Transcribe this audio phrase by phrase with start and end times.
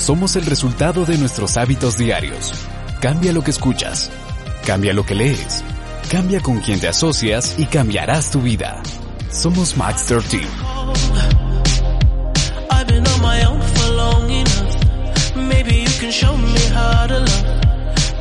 [0.00, 2.54] Somos el resultado de nuestros hábitos diarios.
[3.02, 4.10] Cambia lo que escuchas.
[4.66, 5.62] Cambia lo que lees.
[6.10, 8.82] Cambia con quien te asocias y cambiarás tu vida.
[9.30, 10.40] Somos Max 13.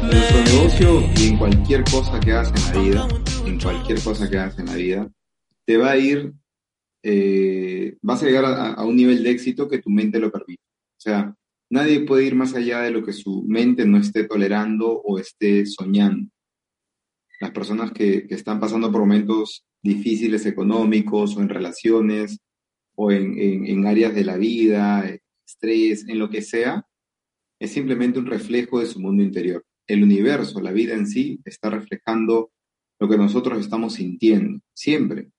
[0.02, 3.08] En nuestro negocio y en cualquier cosa que hagas en la vida,
[3.46, 5.09] en cualquier cosa que hagas en la vida,
[5.66, 6.34] te va a ir,
[7.04, 10.62] eh, vas a llegar a, a un nivel de éxito que tu mente lo permite.
[10.98, 11.34] O sea,
[11.70, 15.66] nadie puede ir más allá de lo que su mente no esté tolerando o esté
[15.66, 16.30] soñando.
[17.39, 22.40] Las personas que, que están pasando por momentos difíciles económicos o en relaciones
[22.95, 25.09] o en, en, áreas de la vida,
[25.45, 26.86] estrés, en lo que sea,
[27.58, 29.66] es simplemente un reflejo de su mundo interior.
[29.88, 32.52] El universo, la vida en sí, está reflejando
[33.00, 35.31] lo que nosotros estamos sintiendo, siempre.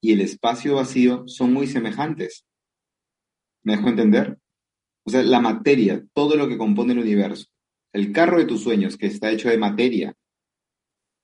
[0.00, 2.44] y el espacio vacío son muy semejantes.
[3.64, 4.38] ¿Me dejo entender?
[5.04, 7.46] O sea, la materia, todo lo que compone el universo,
[7.92, 10.14] el carro de tus sueños que está hecho de materia,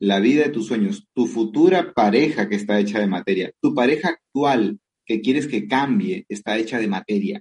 [0.01, 4.11] la vida de tus sueños, tu futura pareja que está hecha de materia, tu pareja
[4.11, 7.41] actual que quieres que cambie está hecha de materia.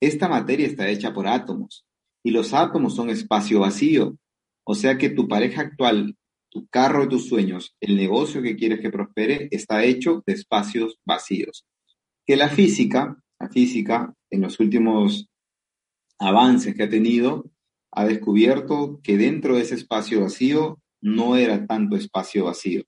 [0.00, 1.84] Esta materia está hecha por átomos
[2.24, 4.16] y los átomos son espacio vacío.
[4.64, 6.16] O sea que tu pareja actual,
[6.50, 10.98] tu carro de tus sueños, el negocio que quieres que prospere está hecho de espacios
[11.04, 11.66] vacíos.
[12.26, 15.27] Que la física, la física en los últimos
[16.18, 17.50] avances que ha tenido,
[17.92, 22.84] ha descubierto que dentro de ese espacio vacío no era tanto espacio vacío,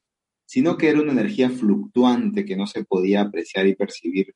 [0.46, 4.34] sino que era una energía fluctuante que no se podía apreciar y percibir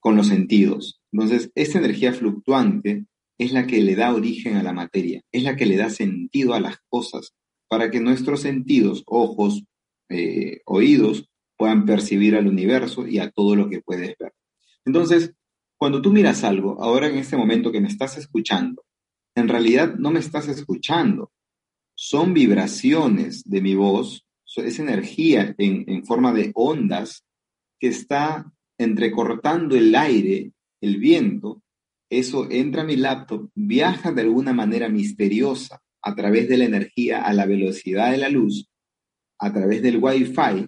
[0.00, 1.00] con los sentidos.
[1.12, 3.06] Entonces, esta energía fluctuante
[3.38, 6.54] es la que le da origen a la materia, es la que le da sentido
[6.54, 7.34] a las cosas,
[7.68, 9.64] para que nuestros sentidos, ojos,
[10.08, 14.32] eh, oídos, puedan percibir al universo y a todo lo que puedes ver.
[14.84, 15.32] Entonces,
[15.84, 18.86] cuando tú miras algo, ahora en este momento que me estás escuchando,
[19.36, 21.30] en realidad no me estás escuchando.
[21.94, 24.24] Son vibraciones de mi voz,
[24.56, 27.26] es energía en, en forma de ondas
[27.78, 31.60] que está entrecortando el aire, el viento.
[32.08, 37.24] Eso entra a mi laptop, viaja de alguna manera misteriosa a través de la energía
[37.24, 38.70] a la velocidad de la luz,
[39.38, 40.66] a través del Wi-Fi,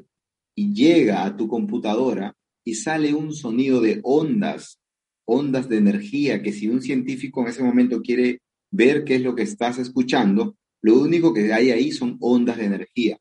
[0.55, 4.79] y llega a tu computadora y sale un sonido de ondas
[5.27, 8.41] ondas de energía que si un científico en ese momento quiere
[8.71, 12.65] ver qué es lo que estás escuchando, lo único que hay ahí son ondas de
[12.65, 13.19] energía.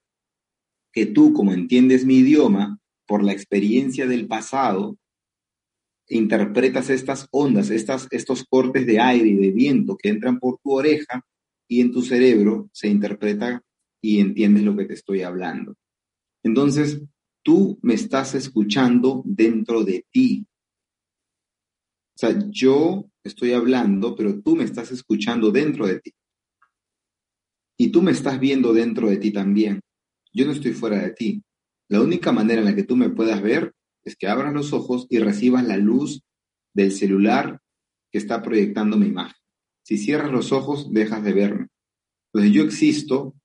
[0.93, 4.97] Que tú, como entiendes mi idioma, por la experiencia del pasado,
[6.07, 10.71] interpretas estas ondas, estas, estos cortes de aire y de viento que entran por tu
[10.73, 11.25] oreja
[11.67, 13.61] y en tu cerebro se interpreta
[14.01, 15.75] y entiendes lo que te estoy hablando.
[16.43, 17.01] Entonces,
[17.43, 20.45] tú me estás escuchando dentro de ti,
[22.17, 26.13] sea, yo estoy hablando, pero tú me estás escuchando dentro de ti.
[27.77, 29.81] Y tú me estás viendo dentro de ti también.
[30.33, 31.43] Yo no estoy fuera de ti.
[31.89, 33.73] La única manera en la que tú me puedas ver
[34.03, 36.21] es que abras los ojos y recibas la luz
[36.73, 37.59] del celular
[38.11, 39.35] que está proyectando mi imagen.
[39.83, 41.67] Si cierras los ojos, dejas de verme.
[42.33, 43.35] Entonces yo existo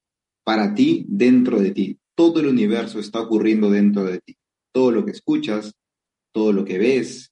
[0.45, 1.99] para ti dentro de ti.
[2.15, 4.37] Todo el universo está ocurriendo dentro de ti.
[4.73, 5.75] Todo lo que escuchas,
[6.33, 7.30] todo lo que ves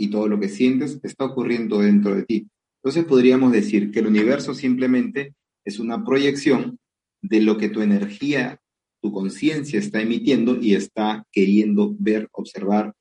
[0.00, 2.48] y todo lo que sientes está ocurriendo dentro de ti.
[2.82, 6.78] Entonces podríamos decir que el universo simplemente es una proyección
[7.20, 8.58] de lo que tu energía,
[9.02, 12.94] tu conciencia está emitiendo y está queriendo ver, observar,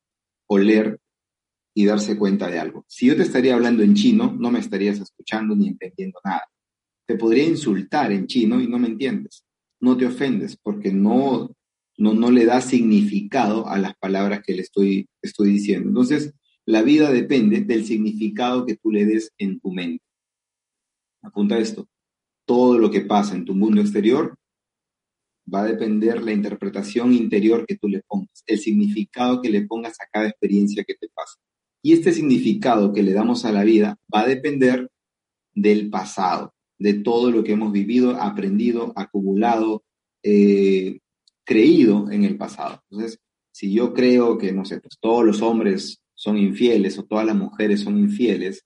[0.47, 0.99] oler
[1.73, 2.83] y darse cuenta de algo.
[2.89, 6.43] Si yo te estaría hablando en chino, no me estarías escuchando ni entendiendo nada.
[7.07, 9.45] Te podría insultar en chino y no me entiendes.
[9.79, 11.55] No te ofendes porque no,
[11.97, 15.87] no, no le da significado a las palabras que le estoy, estoy diciendo.
[15.87, 16.33] Entonces,
[16.69, 20.03] la vida depende del significado que tú le des en tu mente.
[21.21, 21.87] Apunta esto
[22.49, 24.35] todo lo que pasa en tu mundo exterior
[25.53, 29.93] va a depender la interpretación interior que tú le pongas, el significado que le pongas
[30.01, 31.35] a cada experiencia que te pasa.
[31.83, 34.89] Y este significado que le damos a la vida va a depender
[35.53, 39.83] del pasado, de todo lo que hemos vivido, aprendido, acumulado,
[40.23, 41.01] eh,
[41.43, 42.81] creído en el pasado.
[42.89, 43.19] Entonces,
[43.51, 47.35] si yo creo que, no sé, pues todos los hombres son infieles o todas las
[47.35, 48.65] mujeres son infieles,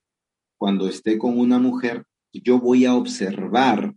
[0.57, 2.03] cuando esté con una mujer,
[2.33, 3.93] yo voy a observar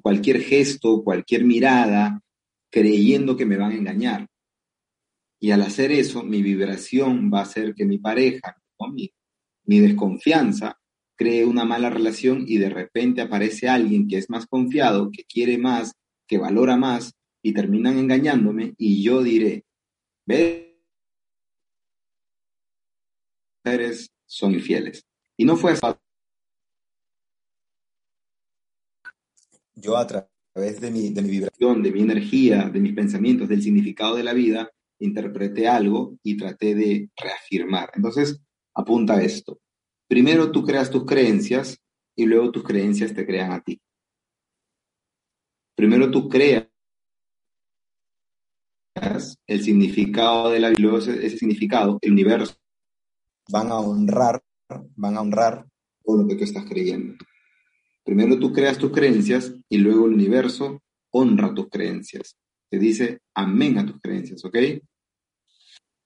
[0.00, 2.22] cualquier gesto, cualquier mirada,
[2.72, 4.26] creyendo que me van a engañar.
[5.38, 8.56] Y al hacer eso, mi vibración va a hacer que mi pareja,
[8.90, 9.12] mi,
[9.66, 10.78] mi desconfianza,
[11.14, 15.58] cree una mala relación y de repente aparece alguien que es más confiado, que quiere
[15.58, 15.92] más,
[16.26, 17.12] que valora más,
[17.42, 19.66] y terminan engañándome, y yo diré,
[20.24, 20.63] ¿ves?
[24.26, 25.04] Son infieles.
[25.36, 25.74] Y no fue
[29.74, 33.62] yo a través de mi, de mi vibración, de mi energía, de mis pensamientos, del
[33.62, 34.70] significado de la vida,
[35.00, 37.90] interpreté algo y traté de reafirmar.
[37.94, 38.40] Entonces,
[38.74, 39.60] apunta esto.
[40.08, 41.78] Primero tú creas tus creencias
[42.14, 43.80] y luego tus creencias te crean a ti.
[45.74, 46.68] Primero tú creas
[49.46, 52.54] el significado de la vida, luego ese significado, el universo,
[53.48, 54.42] van a honrar,
[54.96, 55.66] van a honrar
[56.04, 57.14] todo lo que tú estás creyendo.
[58.04, 62.36] Primero tú creas tus creencias y luego el universo honra tus creencias.
[62.70, 64.56] Te dice amén a tus creencias, ¿ok?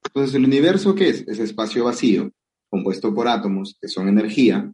[0.05, 1.27] Entonces, ¿el universo qué es?
[1.27, 2.31] Es espacio vacío,
[2.71, 4.73] compuesto por átomos que son energía.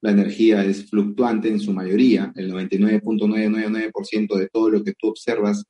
[0.00, 2.32] La energía es fluctuante en su mayoría.
[2.36, 5.64] El 99.999% de todo lo que tú observas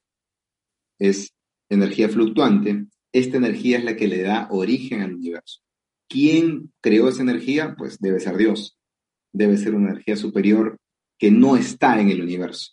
[0.99, 1.32] es
[1.70, 2.87] energía fluctuante.
[3.12, 5.61] Esta energía es la que le da origen al universo.
[6.09, 7.75] ¿Quién creó esa energía?
[7.77, 8.79] Pues debe ser Dios.
[9.33, 10.79] Debe ser una energía superior
[11.19, 12.73] que no está en el universo.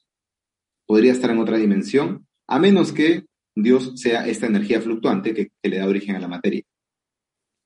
[0.85, 5.77] Podría estar en otra dimensión, a menos que Dios sea esta energía fluctuante que, le
[5.77, 6.63] da origen a la materia,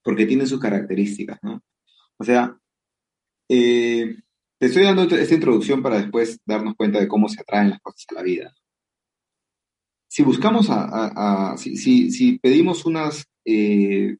[0.03, 1.61] porque tiene sus características, ¿no?
[2.17, 2.57] O sea,
[3.49, 4.15] eh,
[4.59, 8.05] te estoy dando esta introducción para después darnos cuenta de cómo se atraen las cosas
[8.09, 8.53] a la vida.
[10.07, 14.17] Si buscamos a, si, pedimos unos eh,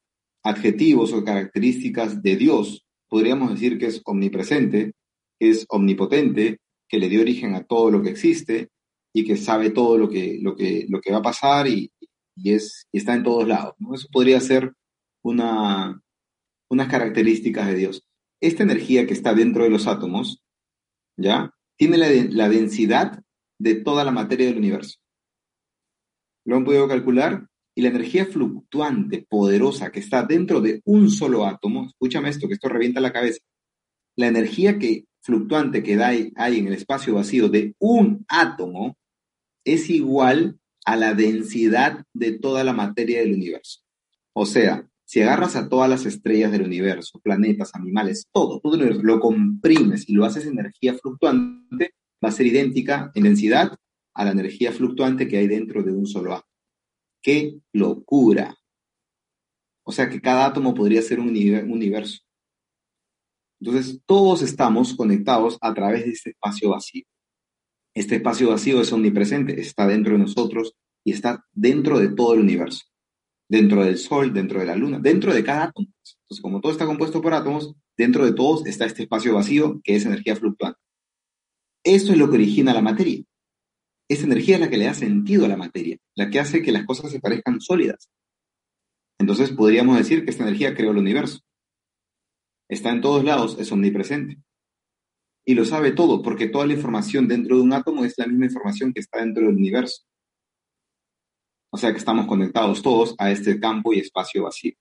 [0.50, 4.94] adjetivos o características de Dios, podríamos decir que es omnipresente,
[5.40, 8.70] es omnipotente, que le dio origen a todo lo que existe
[9.14, 11.92] y que sabe todo lo que, lo que, lo que va a pasar y,
[12.44, 13.76] es, está en todos lados.
[13.94, 14.74] Eso podría ser
[15.24, 16.02] una,
[16.70, 18.04] unas características de Dios.
[18.42, 20.42] Esta energía que está dentro de los átomos,
[21.18, 21.54] ¿ya?
[21.78, 23.22] Tiene la, la densidad
[23.60, 25.00] de toda la materia del universo.
[26.46, 31.46] Lo han podido calcular y la energía fluctuante, poderosa, que está dentro de un solo
[31.46, 33.40] átomo, escúchame esto, que esto revienta la cabeza,
[34.16, 38.98] la energía que fluctuante que hay, hay en el espacio vacío de un átomo
[39.64, 43.82] es igual a la densidad de toda la materia del universo.
[44.34, 49.20] O sea, si agarras a todas las estrellas del universo, planetas, animales, todo, todo lo
[49.20, 53.76] comprimes y lo haces energía fluctuante, va a ser idéntica en densidad
[54.14, 56.49] a la energía fluctuante que hay dentro de un solo átomo.
[57.30, 58.58] ¡Qué locura!
[59.86, 62.24] O sea que cada átomo podría ser un universo.
[63.62, 67.04] Entonces, todos estamos conectados a través de este espacio vacío.
[67.94, 72.40] Este espacio vacío es omnipresente, está dentro de nosotros y está dentro de todo el
[72.40, 72.86] universo.
[73.48, 75.88] Dentro del Sol, dentro de la Luna, dentro de cada átomo.
[75.88, 79.96] Entonces, como todo está compuesto por átomos, dentro de todos está este espacio vacío que
[79.96, 80.80] es energía fluctuante.
[81.84, 83.24] Eso es lo que origina la materia.
[84.10, 86.72] Esa energía es la que le da sentido a la materia, la que hace que
[86.72, 88.10] las cosas se parezcan sólidas.
[89.20, 91.40] Entonces podríamos decir que esta energía creó el universo.
[92.68, 94.42] está en todos lados, es omnipresente.
[95.46, 98.46] Y lo sabe todo, porque toda la información dentro de un átomo es la misma
[98.46, 100.04] información que está dentro del universo.
[101.72, 104.74] O sea que estamos conectados todos a este campo y espacio vacío.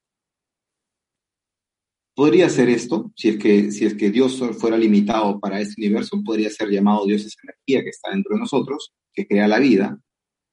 [2.15, 6.21] Podría ser esto, si es que, si es que Dios fuera limitado para este universo,
[6.25, 10.01] podría ser llamado Dios esa energía que está dentro de nosotros, que crea la vida,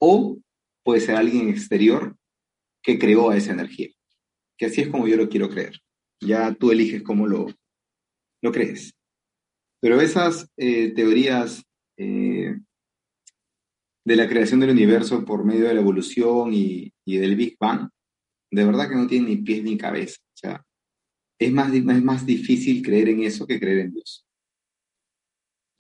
[0.02, 0.40] o
[0.84, 2.18] puede ser alguien exterior
[2.84, 3.90] que creó a esa energía.
[4.58, 5.80] Que así es como yo lo quiero creer.
[6.20, 7.46] Ya tú eliges cómo lo,
[8.42, 8.96] lo crees.
[9.82, 11.64] Pero esas eh, teorías
[11.98, 12.58] eh,
[14.04, 17.90] de la creación del universo por medio de la evolución y, y, del Big Bang,
[18.52, 20.18] de verdad que no tienen ni pies ni cabeza.
[20.20, 20.66] O sea,
[21.40, 24.25] es más, es más difícil creer en eso que creer en Dios.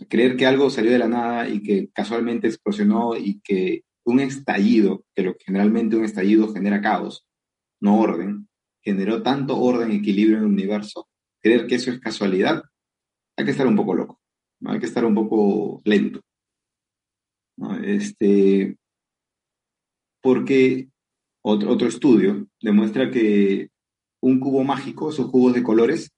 [0.10, 5.06] Creer que algo salió de la nada y que casualmente explosionó y que un estallido,
[5.16, 7.25] que generalmente un estallido genera caos,
[7.82, 8.48] no orden,
[8.82, 11.08] generó tanto orden y equilibrio en el universo,
[11.42, 12.64] creer que eso es casualidad,
[13.38, 14.22] hay que estar un poco loco,
[14.66, 16.22] hay que estar un poco lento.
[17.84, 18.78] Este,
[20.22, 20.90] porque
[21.42, 23.70] otro, otro estudio demuestra que
[24.22, 26.12] un cubo mágico, esos cubos de colores,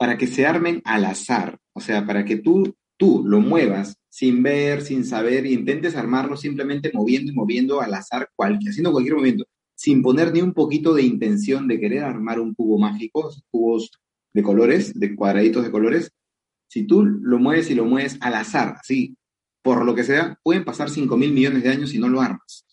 [0.00, 4.42] para que se armen al azar, o sea, para que tú, tú lo muevas sin
[4.42, 9.44] ver, sin saber, e intentes armarlo simplemente moviendo y moviendo al azar, haciendo cualquier movimiento,
[9.74, 13.90] sin poner ni un poquito de intención de querer armar un cubo mágico, cubos
[14.32, 16.10] de colores, de cuadraditos de colores,
[16.66, 19.18] si tú lo mueves y lo mueves al azar, así,
[19.62, 22.64] por lo que sea, pueden pasar 5 mil millones de años y no lo armas.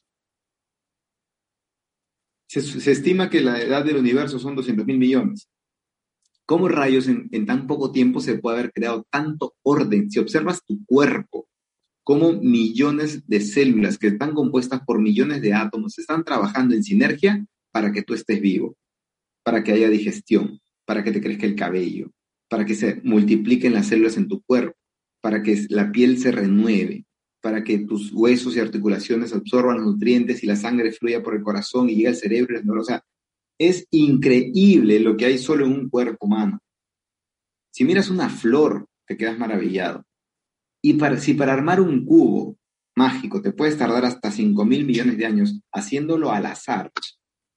[2.47, 5.49] Se, estima que la edad del universo son 200 mil millones.
[6.47, 10.09] ¿Cómo rayos en, tan poco tiempo se puede haber creado tanto orden?
[10.09, 11.49] Si observas tu cuerpo,
[12.05, 17.45] cómo millones de células que están compuestas por millones de átomos están trabajando en sinergia
[17.73, 18.77] para que tú estés vivo,
[19.43, 22.11] para que haya digestión, para que te crezca el cabello,
[22.47, 24.77] para que se multipliquen las células en tu cuerpo,
[25.19, 27.05] para que la piel se renueve,
[27.41, 31.43] para que tus huesos y articulaciones absorban los nutrientes y la sangre fluya por el
[31.43, 32.61] corazón y llegue al cerebro.
[32.79, 33.03] O sea,
[33.59, 36.59] es increíble lo que hay solo en un cuerpo humano.
[37.71, 40.03] Si miras una flor, te quedas maravillado.
[40.81, 42.57] Y si para armar un cubo
[42.95, 46.91] mágico te puedes tardar hasta 5 mil millones de años haciéndolo al azar,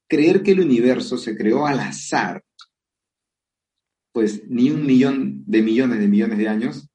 [0.09, 2.43] creer que el universo se creó al azar,
[4.13, 6.89] pues ni un millón de millones de millones de años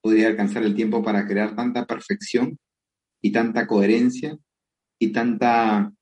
[0.00, 2.58] podría alcanzar el tiempo para crear tanta perfección
[3.20, 4.38] y tanta coherencia
[4.98, 5.92] y tanta,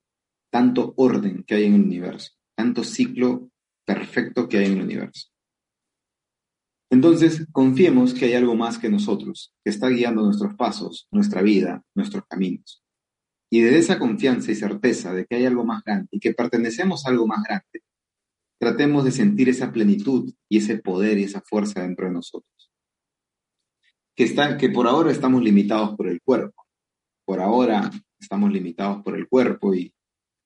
[0.51, 3.49] tanto orden que hay en el universo, tanto ciclo
[3.87, 5.29] perfecto que hay en el universo.
[6.91, 11.85] Entonces, confiemos que hay algo más que nosotros, que está guiando nuestros pasos, nuestra vida,
[11.95, 12.83] nuestros caminos.
[13.51, 17.07] Y desde esa confianza y certeza de que hay algo más grande y que pertenecemos
[17.07, 17.85] a algo más grande,
[18.59, 22.59] tratemos de sentir esa plenitud y ese poder y esa fuerza dentro de nosotros
[24.19, 26.67] que, que por ahora estamos limitados por el cuerpo.
[27.25, 27.89] Por ahora
[28.19, 29.95] estamos limitados por el cuerpo y,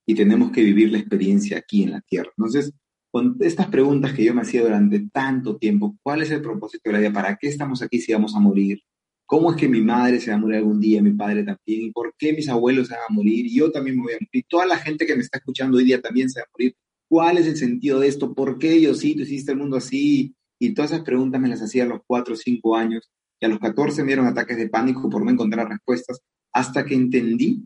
[0.05, 2.31] y tenemos que vivir la experiencia aquí en la tierra.
[2.37, 2.73] Entonces,
[3.11, 6.93] con estas preguntas que yo me hacía durante tanto tiempo, ¿cuál es el propósito de
[6.93, 7.13] la vida?
[7.13, 8.81] ¿Para qué estamos aquí si vamos a morir?
[9.25, 11.83] ¿Cómo es que mi madre se va a morir algún día, mi padre también?
[11.83, 13.47] ¿Y por qué mis abuelos se van a morir?
[13.51, 14.45] Yo también me voy a morir.
[14.49, 16.75] Toda la gente que me está escuchando hoy día también se va a morir.
[17.07, 18.33] ¿Cuál es el sentido de esto?
[18.33, 20.35] ¿Por qué yo sí, tú hiciste el mundo así?
[20.59, 23.49] Y todas esas preguntas me las hacía a los cuatro o cinco años y a
[23.49, 27.63] los 14 me dieron ataques de pánico por no encontrar respuestas, hasta que entendí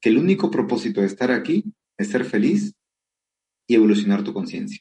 [0.00, 1.64] que el único propósito de estar aquí
[1.98, 2.74] es ser feliz
[3.66, 4.80] y evolucionar tu conciencia.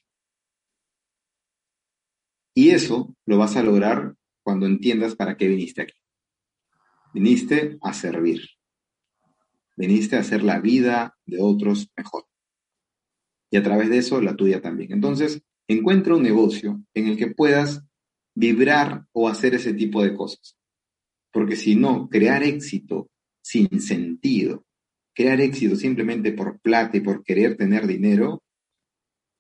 [2.55, 5.99] Y eso lo vas a lograr cuando entiendas para qué viniste aquí.
[7.13, 8.41] Viniste a servir.
[9.77, 12.25] Viniste a hacer la vida de otros mejor.
[13.51, 14.91] Y a través de eso, la tuya también.
[14.91, 17.83] Entonces, encuentra un negocio en el que puedas
[18.35, 20.57] vibrar o hacer ese tipo de cosas.
[21.31, 23.09] Porque si no, crear éxito
[23.41, 24.65] sin sentido,
[25.19, 28.41] crear éxito simplemente por plata y por querer tener dinero,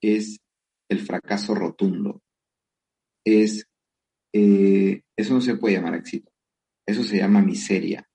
[0.01, 0.37] es
[0.89, 2.21] el fracaso rotundo.
[3.25, 3.65] Es,
[4.33, 6.33] eh, eso no se puede llamar éxito.
[6.85, 8.05] Eso se llama miseria.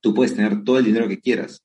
[0.00, 1.64] Tú puedes tener todo el dinero que quieras,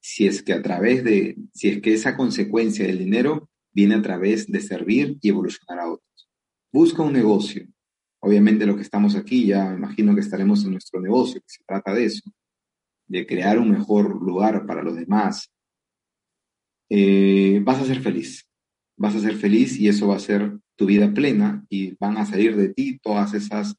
[0.00, 4.02] si es que a través de, si es que esa consecuencia del dinero viene a
[4.02, 6.28] través de servir y evolucionar a otros.
[6.72, 7.66] Busca un negocio.
[8.20, 11.92] Obviamente lo que estamos aquí, ya imagino que estaremos en nuestro negocio, que se trata
[11.92, 12.22] de eso,
[13.06, 15.50] de crear un mejor lugar para los demás.
[16.88, 18.46] Eh, vas a ser feliz.
[18.96, 22.26] Vas a ser feliz y eso va a ser tu vida plena y van a
[22.26, 23.76] salir de ti todas esas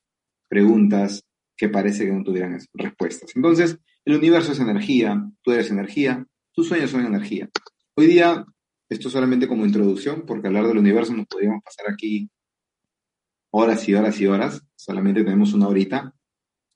[0.48, 1.24] preguntas
[1.56, 3.36] que parece que no tuvieran respuestas.
[3.36, 7.50] Entonces, el universo es energía, tú eres energía, tus sueños son energía.
[7.96, 8.46] Hoy día
[8.90, 12.30] Esto solamente como introducción, porque hablar del universo nos podríamos pasar aquí
[13.52, 16.14] horas y horas y horas, solamente tenemos una horita.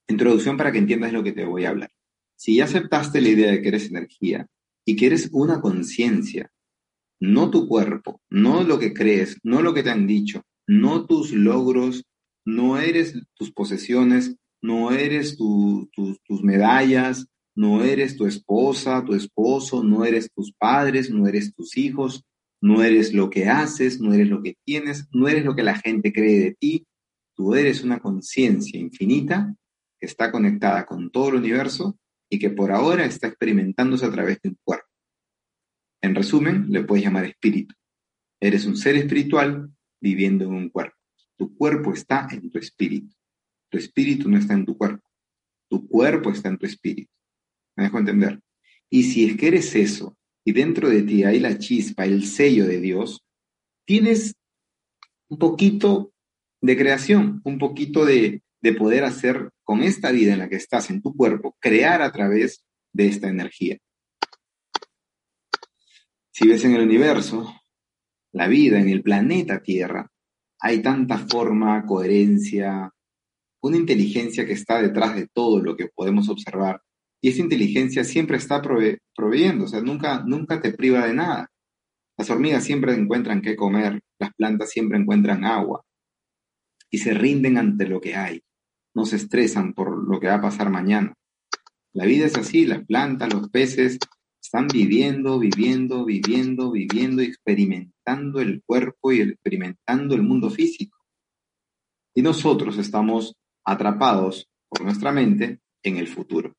[0.09, 1.89] Introducción para que entiendas lo que te voy a hablar.
[2.41, 4.47] Si ya aceptaste la idea de que eres energía
[4.83, 6.51] y que eres una conciencia,
[7.19, 11.33] no tu cuerpo, no lo que crees, no lo que te han dicho, no tus
[11.33, 12.03] logros,
[12.43, 20.03] no eres tus posesiones, no eres tus medallas, no eres tu esposa, tu esposo, no
[20.03, 22.23] eres tus padres, no eres tus hijos,
[22.59, 25.75] no eres lo que haces, no eres lo que tienes, no eres lo que la
[25.75, 26.87] gente cree de ti.
[27.35, 29.53] Tú eres una conciencia infinita
[29.99, 31.99] que está conectada con todo el universo
[32.31, 34.87] y que por ahora está experimentándose a través de un cuerpo.
[36.01, 37.75] En resumen, le puedes llamar espíritu.
[38.39, 39.69] Eres un ser espiritual
[39.99, 40.95] viviendo en un cuerpo.
[41.37, 43.13] Tu cuerpo está en tu espíritu.
[43.69, 45.03] Tu espíritu no está en tu cuerpo.
[45.69, 47.11] Tu cuerpo está en tu espíritu.
[47.75, 48.39] ¿Me dejo entender?
[48.89, 52.65] Y si es que eres eso, y dentro de ti hay la chispa, el sello
[52.65, 53.25] de Dios,
[53.85, 54.35] tienes
[55.27, 56.13] un poquito
[56.61, 60.89] de creación, un poquito de, de poder hacer con esta vida en la que estás
[60.89, 62.63] en tu cuerpo, crear a través
[62.93, 63.77] de esta energía.
[66.31, 67.53] Si ves en el universo,
[68.31, 70.09] la vida en el planeta Tierra,
[70.59, 72.91] hay tanta forma, coherencia,
[73.61, 76.81] una inteligencia que está detrás de todo lo que podemos observar
[77.21, 81.51] y esa inteligencia siempre está proveyendo, o sea, nunca, nunca te priva de nada.
[82.17, 85.83] Las hormigas siempre encuentran qué comer, las plantas siempre encuentran agua
[86.89, 88.41] y se rinden ante lo que hay,
[88.93, 91.13] no se estresan por lo que va a pasar mañana.
[91.93, 93.99] La vida es así, las plantas, los peces
[94.41, 100.97] están viviendo, viviendo, viviendo, viviendo, experimentando el cuerpo y experimentando el mundo físico.
[102.13, 106.53] Y nosotros estamos atrapados por nuestra mente en el futuro.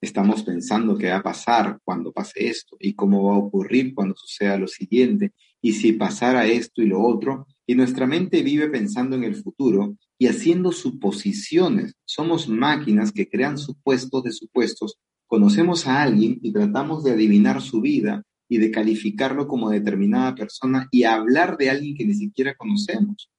[0.00, 4.16] Estamos pensando qué va a pasar cuando pase esto y cómo va a ocurrir cuando
[4.16, 7.46] suceda lo siguiente y si pasara esto y lo otro.
[7.70, 11.94] Y nuestra mente vive pensando en el futuro y haciendo suposiciones.
[12.04, 14.98] Somos máquinas que crean supuestos de supuestos.
[15.28, 20.88] Conocemos a alguien y tratamos de adivinar su vida y de calificarlo como determinada persona
[20.90, 23.30] y hablar de alguien que ni siquiera conocemos.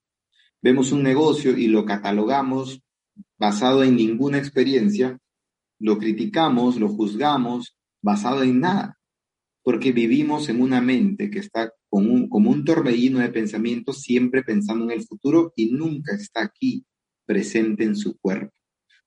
[0.62, 2.80] Vemos un negocio y lo catalogamos
[3.38, 5.20] basado en ninguna experiencia
[5.78, 8.98] lo criticamos, lo juzgamos basado en nada,
[9.63, 14.91] porque vivimos en una mente que está como un torbellino de pensamientos, siempre pensando en
[14.91, 16.86] el futuro y nunca está aquí
[17.26, 18.54] presente en su cuerpo.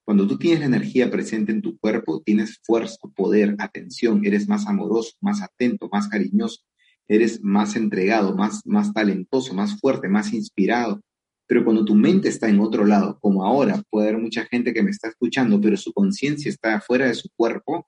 [0.05, 4.67] Cuando tú tienes la energía presente en tu cuerpo, tienes fuerza, poder, atención, eres más
[4.67, 6.61] amoroso, más atento, más cariñoso,
[7.09, 11.01] eres más entregado, más, más talentoso, más fuerte, más inspirado,
[11.47, 14.83] pero cuando tu mente está en otro lado, como ahora, puede haber mucha gente que
[14.83, 17.87] me está escuchando, pero su conciencia está fuera de su cuerpo,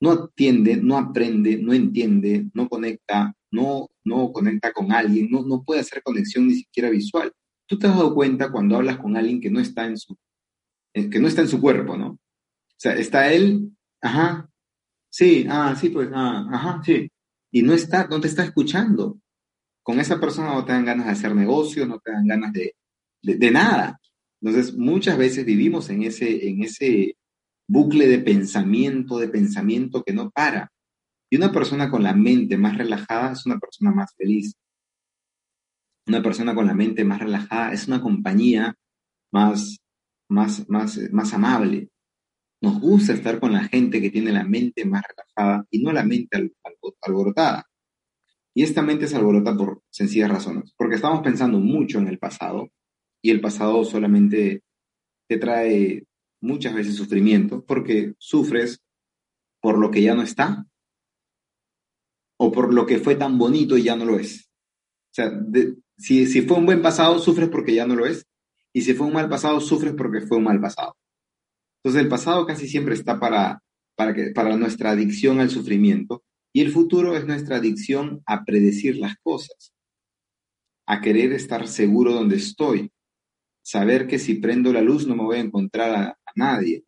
[0.00, 5.62] no atiende, no aprende, no entiende, no conecta, no, no conecta con alguien, no, no
[5.64, 7.32] puede hacer conexión ni siquiera visual.
[7.66, 10.16] Tú te has dado cuenta cuando hablas con alguien que no está en su,
[10.94, 12.08] eh, que no está en su cuerpo, ¿no?
[12.10, 14.48] O sea, está él, ajá,
[15.10, 17.08] sí, ah, sí, pues, ah, ajá, sí.
[17.50, 19.18] Y no está, no te está escuchando
[19.86, 22.74] con esa persona no te dan ganas de hacer negocios, no te dan ganas de,
[23.22, 24.00] de, nada.
[24.40, 27.15] Entonces, muchas veces vivimos en ese, en ese
[27.68, 30.72] bucle de pensamiento, de pensamiento que no para.
[31.30, 34.54] Y una persona con la mente más relajada es una persona más feliz.
[36.06, 38.74] Una persona con la mente más relajada es una compañía
[39.32, 39.78] más,
[40.28, 41.88] más, más, más amable.
[42.60, 46.04] Nos gusta estar con la gente que tiene la mente más relajada y no la
[46.04, 46.52] mente
[47.02, 47.66] alborotada.
[48.54, 52.70] Y esta mente se alborota por sencillas razones, porque estamos pensando mucho en el pasado
[53.20, 54.62] y el pasado solamente
[55.28, 56.04] te trae
[56.46, 58.80] muchas veces sufrimiento porque sufres
[59.60, 60.66] por lo que ya no está
[62.38, 64.48] o por lo que fue tan bonito y ya no lo es.
[65.10, 65.32] O sea,
[65.96, 68.26] si, si fue un buen pasado, sufres porque ya no lo es.
[68.72, 70.96] Y si fue un mal pasado, sufres porque fue un mal pasado.
[71.82, 73.62] Entonces el pasado casi siempre está para,
[73.96, 78.96] para, que, para nuestra adicción al sufrimiento y el futuro es nuestra adicción a predecir
[78.96, 79.74] las cosas,
[80.86, 82.90] a querer estar seguro donde estoy,
[83.62, 86.84] saber que si prendo la luz no me voy a encontrar a, nadie,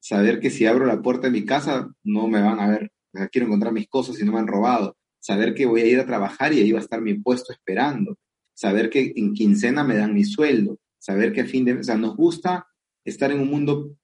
[0.00, 2.92] saber que si abro la puerta de mi casa no me van a ver,
[3.30, 6.06] quiero encontrar mis cosas y no me han robado, saber que voy a ir a
[6.06, 8.18] trabajar y ahí va a estar mi puesto esperando,
[8.54, 11.96] saber que en quincena me dan mi sueldo, saber que a fin de, o sea,
[11.96, 12.66] nos gusta
[13.04, 13.96] estar en un mundo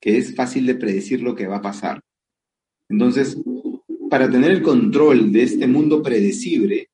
[0.00, 2.02] que es fácil de predecir lo que va a pasar.
[2.88, 3.36] Entonces,
[4.10, 6.90] para tener el control de este mundo predecible,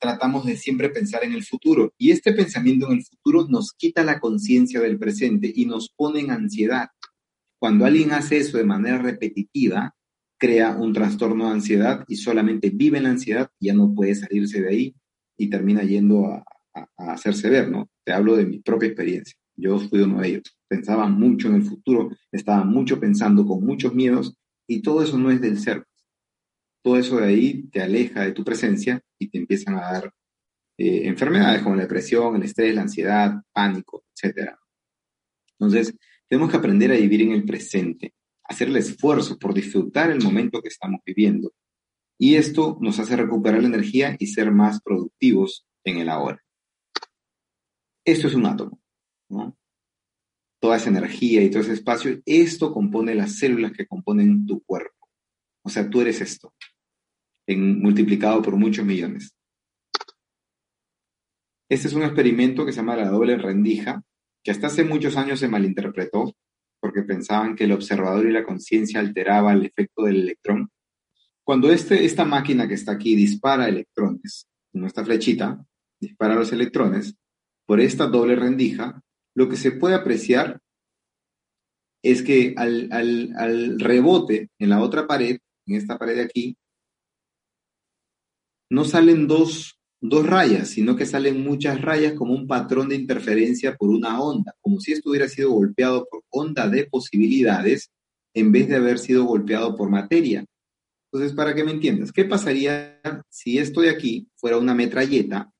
[0.00, 1.92] tratamos de siempre pensar en el futuro.
[1.98, 6.20] Y este pensamiento en el futuro nos quita la conciencia del presente y nos pone
[6.20, 6.88] en ansiedad.
[7.60, 9.94] Cuando alguien hace eso de manera repetitiva,
[10.38, 14.62] crea un trastorno de ansiedad y solamente vive en la ansiedad ya no puede salirse
[14.62, 14.94] de ahí
[15.36, 16.44] y termina yendo a,
[16.96, 17.90] hacerse ver, ¿no?
[18.04, 19.36] Te hablo de mi propia experiencia.
[19.56, 20.56] Yo fui uno de ellos.
[20.68, 24.34] Pensaba mucho en el futuro, estaba mucho pensando con muchos miedos
[24.66, 25.84] y todo eso no es del ser.
[26.82, 30.14] Todo eso de ahí te aleja de tu presencia y te empiezan a dar
[30.78, 34.56] eh, enfermedades como la depresión, el estrés, la ansiedad, pánico, etc.
[35.58, 35.94] Entonces,
[36.26, 38.14] tenemos que aprender a vivir en el presente,
[38.44, 41.52] hacer el esfuerzo por disfrutar el momento que estamos viviendo.
[42.18, 46.42] Y esto nos hace recuperar la energía y ser más productivos en el ahora.
[48.04, 48.80] Esto es un átomo,
[49.28, 49.56] ¿no?
[50.60, 55.08] Toda esa energía y todo ese espacio, esto compone las células que componen tu cuerpo.
[55.62, 56.54] O sea, tú eres esto,
[57.46, 59.34] en, multiplicado por muchos millones.
[61.68, 64.02] Este es un experimento que se llama la doble rendija,
[64.42, 66.34] que hasta hace muchos años se malinterpretó
[66.80, 70.70] porque pensaban que el observador y la conciencia alteraba el efecto del electrón.
[71.44, 75.64] Cuando este, esta máquina que está aquí dispara electrones, como esta flechita,
[76.00, 77.14] dispara los electrones,
[77.66, 79.00] por esta doble rendija,
[79.34, 80.58] lo que se puede apreciar
[82.02, 86.56] es que al, al rebote en la otra pared, en esta pared de aquí,
[88.70, 93.76] no salen dos dos rayas, sino que salen muchas rayas como un patrón de interferencia
[93.76, 97.90] por una onda, como si esto hubiera sido golpeado por onda de posibilidades
[98.34, 100.44] en vez de haber sido golpeado por materia.
[101.12, 105.50] Entonces, para que me entiendas, ¿qué pasaría si esto de aquí fuera una metralleta,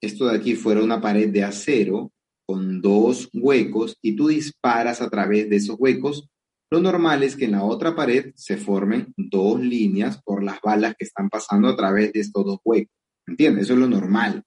[0.00, 2.10] esto de aquí fuera una pared de acero
[2.46, 6.26] con dos huecos y tú disparas a través de esos huecos?
[6.70, 10.94] Lo normal es que en la otra pared se formen dos líneas por las balas
[10.98, 12.94] que están pasando a través de estos dos huecos.
[13.26, 13.64] ¿Entiendes?
[13.64, 14.42] Eso es lo normal.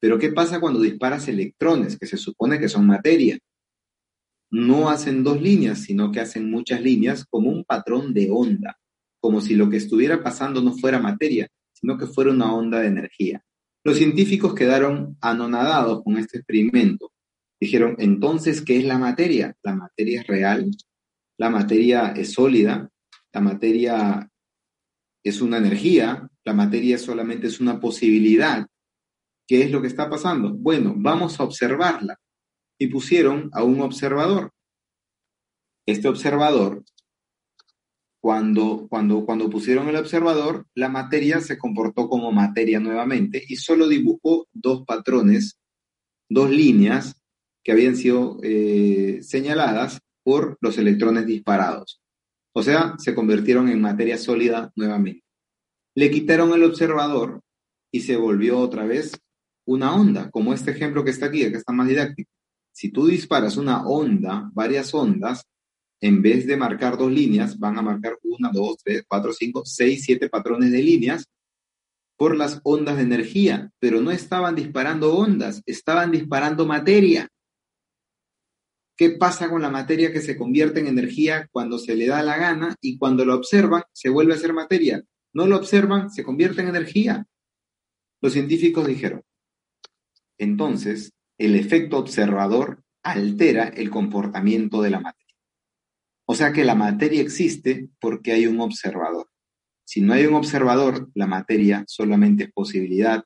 [0.00, 3.38] Pero ¿qué pasa cuando disparas electrones, que se supone que son materia?
[4.50, 8.78] No hacen dos líneas, sino que hacen muchas líneas como un patrón de onda,
[9.18, 12.88] como si lo que estuviera pasando no fuera materia, sino que fuera una onda de
[12.88, 13.42] energía.
[13.82, 17.10] Los científicos quedaron anonadados con este experimento.
[17.58, 19.56] Dijeron, entonces, ¿qué es la materia?
[19.62, 20.70] La materia es real,
[21.36, 22.88] la materia es sólida,
[23.32, 24.30] la materia
[25.24, 28.66] es una energía, la materia solamente es una posibilidad.
[29.46, 30.54] ¿Qué es lo que está pasando?
[30.54, 32.18] Bueno, vamos a observarla.
[32.78, 34.52] Y pusieron a un observador.
[35.86, 36.84] Este observador,
[38.20, 43.86] cuando, cuando, cuando pusieron el observador, la materia se comportó como materia nuevamente y solo
[43.86, 45.58] dibujó dos patrones,
[46.28, 47.20] dos líneas
[47.62, 52.00] que habían sido eh, señaladas por los electrones disparados.
[52.52, 55.24] O sea, se convirtieron en materia sólida nuevamente.
[55.94, 57.40] Le quitaron el observador
[57.92, 59.12] y se volvió otra vez
[59.66, 62.30] una onda, como este ejemplo que está aquí, que está más didáctico.
[62.72, 65.44] Si tú disparas una onda, varias ondas,
[66.00, 70.02] en vez de marcar dos líneas, van a marcar una, dos, tres, cuatro, cinco, seis,
[70.04, 71.24] siete patrones de líneas
[72.16, 77.28] por las ondas de energía, pero no estaban disparando ondas, estaban disparando materia.
[78.96, 82.36] ¿Qué pasa con la materia que se convierte en energía cuando se le da la
[82.36, 85.02] gana y cuando la observan se vuelve a ser materia?
[85.32, 87.26] No lo observan, se convierte en energía.
[88.20, 89.22] Los científicos dijeron,
[90.38, 95.34] entonces el efecto observador altera el comportamiento de la materia.
[96.26, 99.28] O sea que la materia existe porque hay un observador.
[99.84, 103.24] Si no hay un observador, la materia solamente es posibilidad,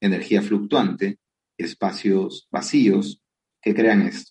[0.00, 1.18] energía fluctuante,
[1.58, 3.22] espacios vacíos
[3.60, 4.29] que crean esto.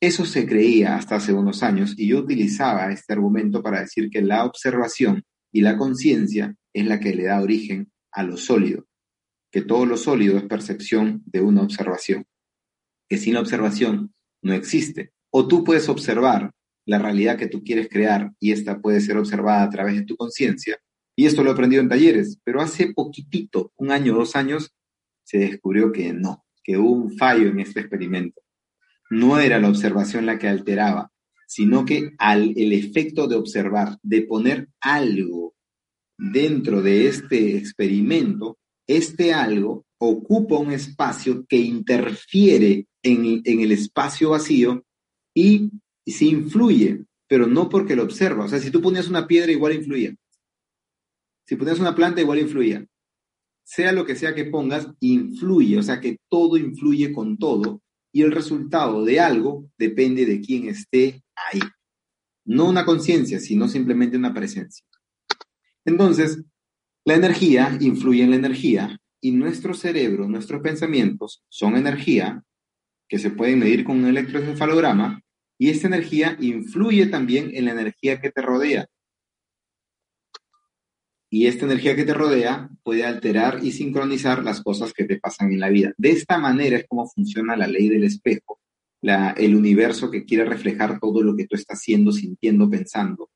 [0.00, 4.22] Eso se creía hasta hace unos años y yo utilizaba este argumento para decir que
[4.22, 8.86] la observación y la conciencia es la que le da origen a lo sólido,
[9.50, 12.26] que todo lo sólido es percepción de una observación,
[13.08, 15.10] que sin la observación no existe.
[15.30, 16.52] O tú puedes observar
[16.86, 20.16] la realidad que tú quieres crear y esta puede ser observada a través de tu
[20.16, 20.78] conciencia.
[21.16, 24.72] Y esto lo he aprendido en talleres, pero hace poquitito, un año, dos años,
[25.24, 28.40] se descubrió que no, que hubo un fallo en este experimento
[29.10, 31.10] no era la observación la que alteraba,
[31.46, 35.54] sino que al, el efecto de observar, de poner algo
[36.18, 44.84] dentro de este experimento, este algo ocupa un espacio que interfiere en, el espacio vacío
[45.34, 45.70] y,
[46.04, 48.44] y se influye, pero no porque lo observa.
[48.44, 50.14] O sea, si tú ponías una piedra, igual influía.
[51.46, 52.86] Si ponías una planta, igual influía.
[53.64, 55.78] Sea lo que sea que pongas, influye.
[55.78, 57.80] O sea, que todo influye con todo
[58.12, 61.60] y el resultado de algo depende de quién esté ahí.
[62.44, 64.84] No una conciencia, sino simplemente una presencia.
[65.84, 66.42] Entonces,
[67.04, 72.42] la energía influye en la energía y nuestro cerebro, nuestros pensamientos son energía
[73.08, 75.22] que se pueden medir con un electroencefalograma
[75.58, 78.86] y esta energía influye también en la energía que te rodea.
[81.30, 85.52] Y esta energía que te rodea puede alterar y sincronizar las cosas que te pasan
[85.52, 85.92] en la vida.
[85.98, 88.60] De esta manera es como funciona la ley del espejo,
[89.02, 93.30] la, el universo que quiere reflejar todo lo que tú estás haciendo, sintiendo, pensando.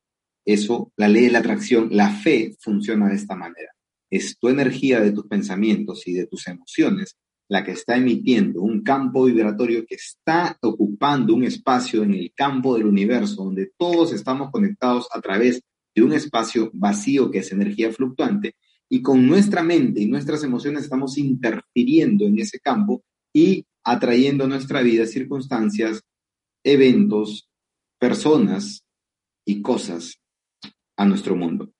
[0.45, 3.71] Eso, la ley de la atracción, la fe funciona de esta manera.
[4.09, 7.17] Es tu energía de tus pensamientos y de tus emociones
[7.49, 12.75] la que está emitiendo un campo vibratorio que está ocupando un espacio en el campo
[12.75, 15.61] del universo, donde todos estamos conectados a través
[15.95, 18.55] de un espacio vacío que es energía fluctuante,
[18.89, 23.03] y con nuestra mente y nuestras emociones estamos interfiriendo en ese campo
[23.33, 26.01] y atrayendo a nuestra vida circunstancias,
[26.63, 27.49] eventos,
[27.99, 28.83] personas
[29.45, 30.19] y cosas
[30.95, 31.71] a nuestro mundo.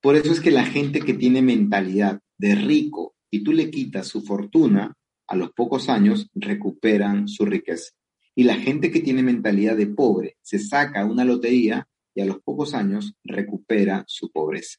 [0.00, 4.06] Por eso es que la gente que tiene mentalidad de rico y tú le quitas
[4.06, 4.94] su fortuna,
[5.26, 7.92] a los pocos años recuperan su riqueza.
[8.34, 12.40] Y la gente que tiene mentalidad de pobre se saca una lotería y a los
[12.42, 14.78] pocos años recupera su pobreza.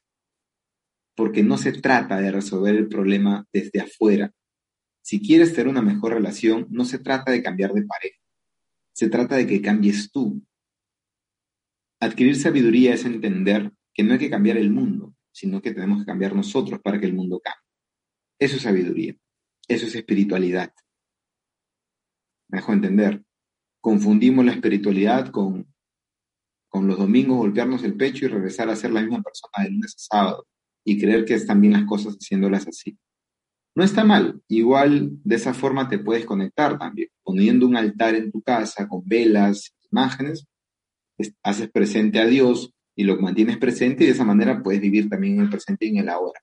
[1.15, 4.31] Porque no se trata de resolver el problema desde afuera.
[5.01, 8.19] Si quieres tener una mejor relación, no se trata de cambiar de pareja.
[8.93, 10.41] Se trata de que cambies tú.
[11.99, 16.05] Adquirir sabiduría es entender que no hay que cambiar el mundo, sino que tenemos que
[16.05, 17.59] cambiar nosotros para que el mundo cambie.
[18.39, 19.15] Eso es sabiduría.
[19.67, 20.73] Eso es espiritualidad.
[22.47, 23.23] Me dejo entender.
[23.81, 25.73] Confundimos la espiritualidad con,
[26.69, 29.95] con los domingos golpearnos el pecho y regresar a ser la misma persona de lunes
[29.95, 30.47] a sábado
[30.85, 32.97] y creer que están bien las cosas haciéndolas así.
[33.75, 34.41] No está mal.
[34.47, 37.09] Igual de esa forma te puedes conectar también.
[37.23, 40.47] Poniendo un altar en tu casa con velas, imágenes,
[41.43, 45.35] haces presente a Dios y lo mantienes presente y de esa manera puedes vivir también
[45.35, 46.39] en el presente y en el ahora.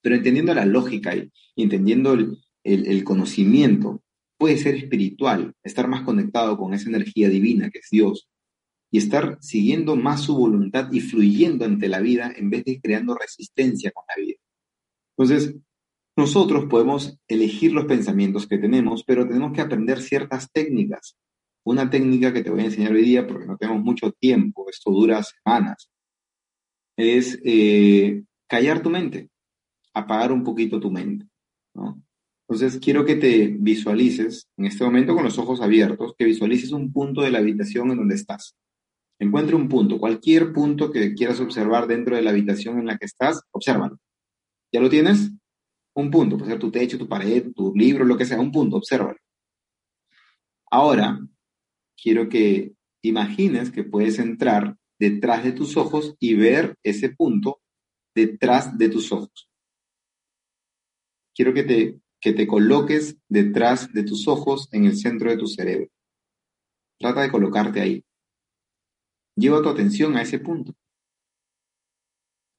[0.00, 2.16] Pero entendiendo la lógica y entendiendo
[2.64, 4.02] el, conocimiento,
[4.36, 8.28] puede ser espiritual, estar más conectado con esa energía divina que es Dios
[8.92, 13.16] y estar siguiendo más su voluntad y fluyendo ante la vida en vez de creando
[13.16, 14.38] resistencia con la vida.
[15.16, 15.56] Entonces,
[16.16, 21.16] nosotros podemos elegir los pensamientos que tenemos, pero tenemos que aprender ciertas técnicas.
[21.64, 24.92] Una técnica que te voy a enseñar hoy día, porque no tenemos mucho tiempo, esto
[24.92, 25.90] dura semanas,
[26.96, 29.32] es eh, callar tu mente
[29.94, 31.26] apagar un poquito tu mente.
[31.74, 32.02] ¿no?
[32.48, 36.92] Entonces, quiero que te visualices en este momento con los ojos abiertos, que visualices un
[36.92, 38.56] punto de la habitación en donde estás.
[39.22, 43.06] Encuentre un punto, cualquier punto que quieras observar dentro de la habitación en la que
[43.06, 43.98] estás, obsérvalo.
[44.72, 45.30] ¿Ya lo tienes?
[45.94, 48.76] Un punto, puede ser tu techo, tu pared, tu libro, lo que sea, un punto,
[48.76, 49.18] obsérvalo.
[50.70, 51.20] Ahora,
[52.00, 57.60] quiero que imagines que puedes entrar detrás de tus ojos y ver ese punto
[58.14, 59.52] detrás de tus ojos
[61.34, 65.46] quiero que te, que te coloques detrás de tus ojos en el centro de tu
[65.46, 65.88] cerebro.
[66.98, 68.04] Trata de colocarte ahí.
[69.36, 70.74] Lleva tu atención a ese punto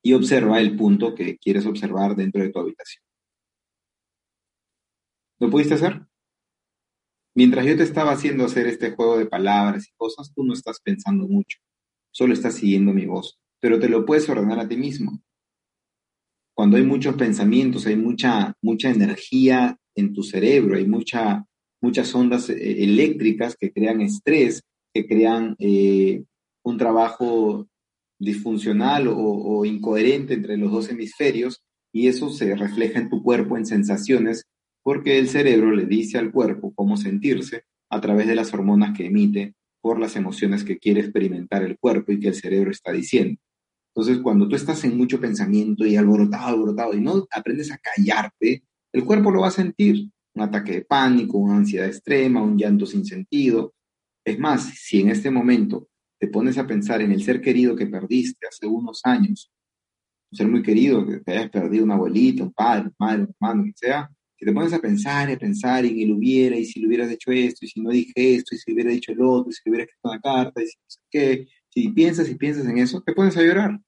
[0.04, 3.04] y observa el punto que quieres observar dentro de tu habitación.
[5.40, 6.06] ¿Lo pudiste hacer?
[7.36, 10.80] Mientras yo te estaba haciendo hacer este juego de palabras y cosas, tú no estás
[10.82, 11.60] pensando mucho,
[12.12, 15.24] solo estás siguiendo mi voz, pero te lo puedes ordenar a ti mismo
[16.54, 21.46] cuando hay muchos pensamientos, hay mucha, mucha energía en tu cerebro, hay mucha,
[21.82, 24.62] muchas ondas eh, eléctricas que crean estrés,
[24.94, 26.24] que crean eh,
[26.64, 27.68] un trabajo
[28.20, 33.66] disfuncional o, incoherente entre los dos hemisferios y eso se refleja en tu cuerpo en
[33.66, 34.46] sensaciones
[34.82, 39.06] porque el cerebro le dice al cuerpo cómo sentirse a través de las hormonas que
[39.06, 43.40] emite por las emociones que quiere experimentar el cuerpo y que el cerebro está diciendo.
[43.96, 48.64] Entonces, cuando tú estás en mucho pensamiento y alborotado, alborotado, y no aprendes a callarte,
[48.92, 50.10] el cuerpo lo va a sentir.
[50.36, 53.76] Un ataque de pánico, una ansiedad extrema, un llanto sin sentido.
[54.26, 55.90] Es más, si en este momento
[56.24, 59.52] te pones a pensar en el ser querido que perdiste hace unos años,
[60.32, 63.36] un ser muy querido, que te hayas perdido una abuelita, un padre, un madre, un
[63.42, 66.64] hermano, que sea, si te pones a pensar y a pensar en el hubiera, y
[66.64, 69.20] si le hubieras hecho esto, y si no dije esto, y si hubiera dicho el
[69.20, 72.66] otro, y si hubiera escrito una carta, y si no qué, si piensas y piensas
[72.68, 73.82] en eso, te pones a llorar.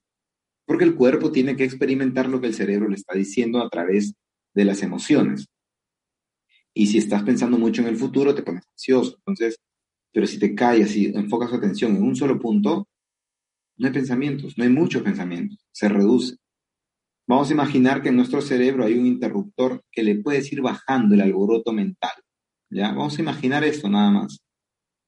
[0.65, 4.13] Porque el cuerpo tiene que experimentar lo que el cerebro le está diciendo a través
[4.54, 5.48] de las emociones.
[6.74, 9.15] Y si estás pensando mucho en el futuro, te pones ansioso.
[9.19, 9.58] Entonces,
[10.15, 12.88] pero si te callas y enfocas tu atención en un solo punto,
[13.75, 16.38] no hay pensamientos, no hay muchos pensamientos, se reduce.
[17.28, 21.15] Vamos a imaginar que en nuestro cerebro hay un interruptor que le puede ir bajando
[21.15, 22.13] el alboroto mental.
[22.69, 22.93] ¿ya?
[22.93, 24.39] Vamos a imaginar esto nada más.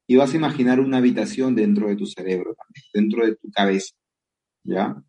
[0.07, 2.57] Y vas a imaginar una habitación dentro de tu cerebro
[2.93, 3.95] dentro de tu cabeza.
[4.65, 5.01] ¿Ya?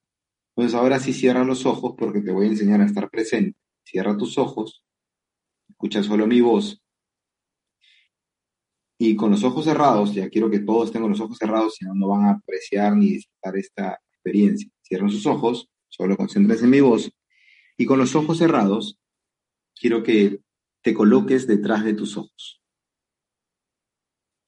[0.55, 3.59] Entonces ahora sí cierra los ojos porque te voy a enseñar a estar presente.
[3.83, 4.85] Cierra tus ojos,
[5.69, 6.81] escucha solo mi voz.
[8.99, 12.09] Y con los ojos cerrados, ya quiero que todos tengan los ojos cerrados, si no,
[12.09, 14.69] van a apreciar ni disfrutar esta experiencia.
[14.83, 17.11] Cierran sus ojos solo concentres en mi voz.
[17.77, 18.99] Y con los ojos cerrados,
[19.75, 20.41] quiero que
[20.83, 22.61] te coloques detrás de tus ojos.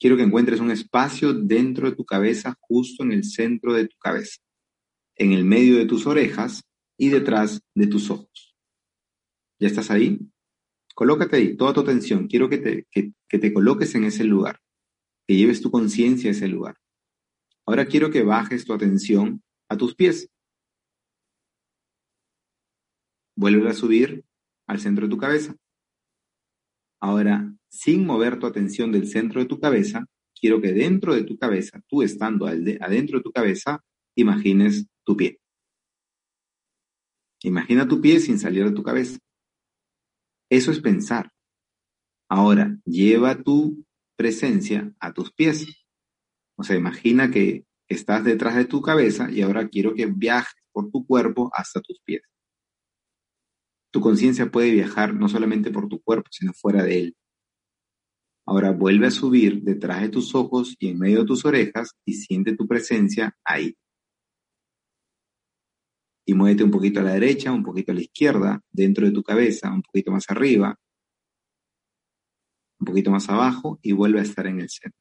[0.00, 3.96] Quiero que encuentres un espacio dentro de tu cabeza, justo en el centro de tu
[3.98, 4.40] cabeza,
[5.14, 6.62] en el medio de tus orejas
[6.96, 8.56] y detrás de tus ojos.
[9.60, 10.18] ¿Ya estás ahí?
[11.00, 12.26] Colócate ahí, toda tu atención.
[12.26, 14.60] Quiero que te, que te coloques en ese lugar,
[15.26, 16.76] que lleves tu conciencia a ese lugar.
[17.64, 20.28] Ahora quiero que bajes tu atención a tus pies.
[23.34, 24.26] Vuelve a subir
[24.66, 25.56] al centro de tu cabeza.
[27.00, 30.04] Ahora, sin mover tu atención del centro de tu cabeza,
[30.38, 33.82] quiero que dentro de tu cabeza, tú estando adentro de tu cabeza,
[34.16, 35.40] imagines tu pie.
[37.42, 39.18] Imagina tu pie sin salir de tu cabeza.
[40.50, 41.30] Eso es pensar.
[42.28, 43.84] Ahora, lleva tu
[44.16, 45.66] presencia a tus pies.
[46.56, 50.90] O sea, imagina que estás detrás de tu cabeza y ahora quiero que viajes por
[50.90, 52.22] tu cuerpo hasta tus pies.
[53.92, 57.16] Tu conciencia puede viajar no solamente por tu cuerpo, sino fuera de él.
[58.46, 62.14] Ahora vuelve a subir detrás de tus ojos y en medio de tus orejas y
[62.14, 63.76] siente tu presencia ahí.
[66.30, 69.20] Y muévete un poquito a la derecha, un poquito a la izquierda, dentro de tu
[69.20, 70.78] cabeza, un poquito más arriba,
[72.78, 75.00] un poquito más abajo y vuelve a estar en el centro.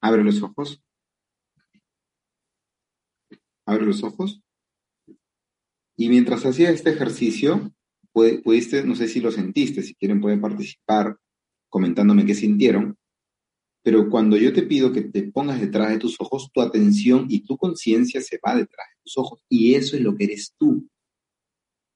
[0.00, 0.82] Abre los ojos.
[3.66, 4.42] Abre los ojos.
[5.94, 7.74] Y mientras hacía este ejercicio,
[8.10, 11.18] pudiste, no sé si lo sentiste, si quieren pueden participar
[11.68, 12.96] comentándome qué sintieron,
[13.84, 17.44] pero cuando yo te pido que te pongas detrás de tus ojos, tu atención y
[17.44, 19.44] tu conciencia se va detrás de tus ojos.
[19.48, 20.88] Y eso es lo que eres tú.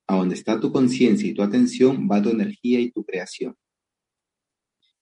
[0.06, 3.56] A donde está tu conciencia y tu atención va tu energía y tu creación.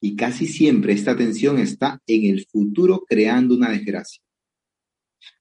[0.01, 4.23] Y casi siempre esta atención está en el futuro creando una desgracia.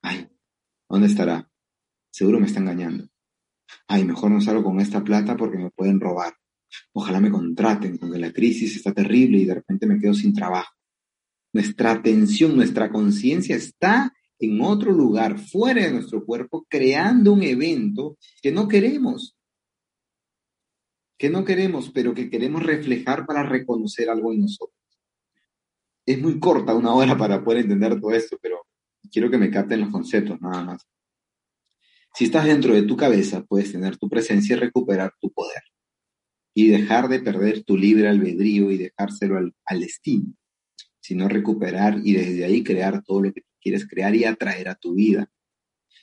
[0.01, 0.27] Ay,
[0.89, 1.49] ¿dónde estará?
[2.11, 3.07] Seguro me está engañando
[3.87, 6.33] ay, mejor no salgo con esta plata porque me pueden robar.
[6.93, 10.74] Ojalá me contraten, porque la crisis está terrible y de repente me quedo sin trabajo.
[11.55, 18.17] Nuestra atención, nuestra conciencia está en otro lugar, fuera de nuestro cuerpo, creando un evento
[18.41, 19.37] que no queremos.
[21.17, 24.77] Que no queremos, pero que queremos reflejar para reconocer algo en nosotros.
[26.05, 28.67] Es muy corta una hora para poder entender todo esto, pero
[29.09, 30.85] quiero que me capten los conceptos nada más.
[32.15, 35.63] Si estás dentro de tu cabeza, puedes tener tu presencia y recuperar tu poder.
[36.53, 40.33] Y dejar de perder tu libre albedrío y dejárselo al, al destino,
[41.05, 44.95] sino recuperar y desde ahí crear todo lo que quieres crear y atraer a tu
[44.95, 45.29] vida.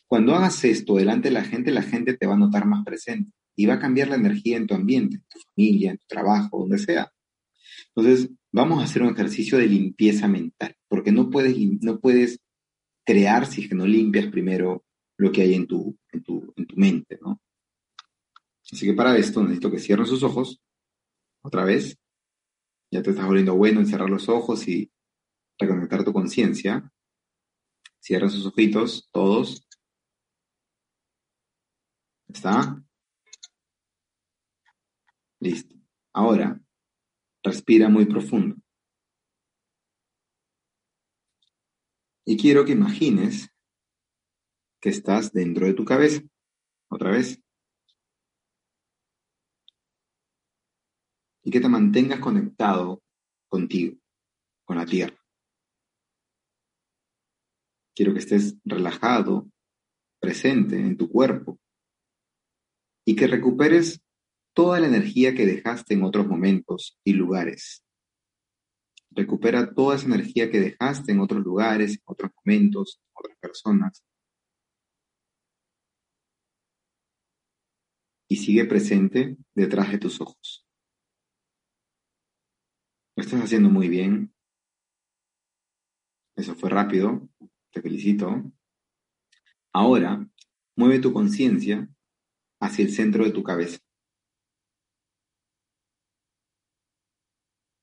[0.06, 3.32] Cuando hagas esto delante de la gente, la gente te va a notar más presente
[3.56, 6.60] y va a cambiar la energía en tu ambiente, en tu familia, en tu trabajo,
[6.60, 7.12] donde sea.
[7.96, 12.38] Entonces, vamos a hacer un ejercicio de limpieza mental, porque no puedes, no puedes
[13.04, 14.84] crear si es que no limpias primero
[15.16, 17.40] lo que hay en tu, en tu, en tu mente, ¿no?
[18.70, 20.60] Así que para esto necesito que cierren sus ojos,
[21.42, 21.98] otra vez.
[22.92, 24.92] Ya te estás volviendo bueno en cerrar los ojos y
[25.58, 26.92] reconectar tu conciencia.
[27.98, 29.66] Cierra sus ojitos, todos.
[32.28, 32.84] ¿Está?
[35.40, 35.74] Listo.
[36.12, 36.60] Ahora,
[37.42, 38.56] respira muy profundo.
[42.26, 43.48] Y quiero que imagines
[44.82, 46.20] que estás dentro de tu cabeza.
[46.90, 47.42] Otra vez.
[51.52, 53.02] Que te mantengas conectado
[53.46, 53.98] contigo,
[54.64, 55.18] con la tierra.
[57.94, 59.50] Quiero que estés relajado,
[60.18, 61.60] presente en tu cuerpo
[63.04, 64.00] y que recuperes
[64.54, 67.84] toda la energía que dejaste en otros momentos y lugares.
[69.10, 74.02] Recupera toda esa energía que dejaste en otros lugares, en otros momentos, en otras personas.
[78.32, 80.61] y sigue presente detrás de tus ojos.
[83.16, 84.34] Lo estás haciendo muy bien.
[86.36, 87.28] Eso fue rápido.
[87.70, 88.52] Te felicito.
[89.72, 90.26] Ahora,
[90.76, 91.88] mueve tu conciencia
[92.60, 93.78] hacia el centro de tu cabeza.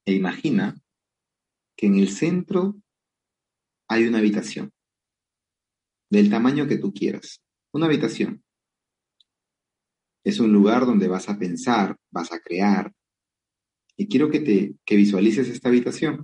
[0.06, 0.76] E imagina
[1.76, 2.76] que en el centro
[3.88, 4.74] hay una habitación
[6.10, 7.42] del tamaño que tú quieras.
[7.72, 8.44] Una habitación.
[10.24, 12.92] Es un lugar donde vas a pensar, vas a crear.
[14.00, 16.24] Y quiero que te que visualices esta habitación.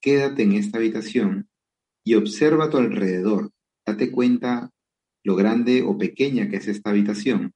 [0.00, 1.50] Quédate en esta habitación
[2.02, 3.50] y observa a tu alrededor.
[3.86, 4.70] Date cuenta
[5.22, 7.52] lo grande o pequeña que es esta habitación.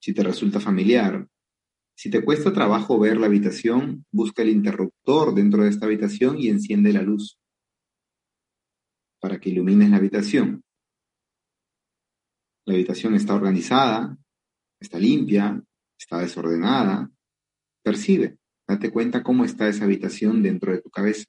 [0.00, 1.26] Si te resulta familiar,
[1.96, 6.48] si te cuesta trabajo ver la habitación, busca el interruptor dentro de esta habitación y
[6.48, 7.40] enciende la luz
[9.20, 10.62] para que ilumines la habitación.
[12.66, 14.16] La habitación está organizada,
[14.78, 15.60] está limpia,
[15.98, 17.10] está desordenada.
[17.88, 18.36] Percibe,
[18.68, 21.24] date cuenta cómo está esa habitación dentro de tu cabeza.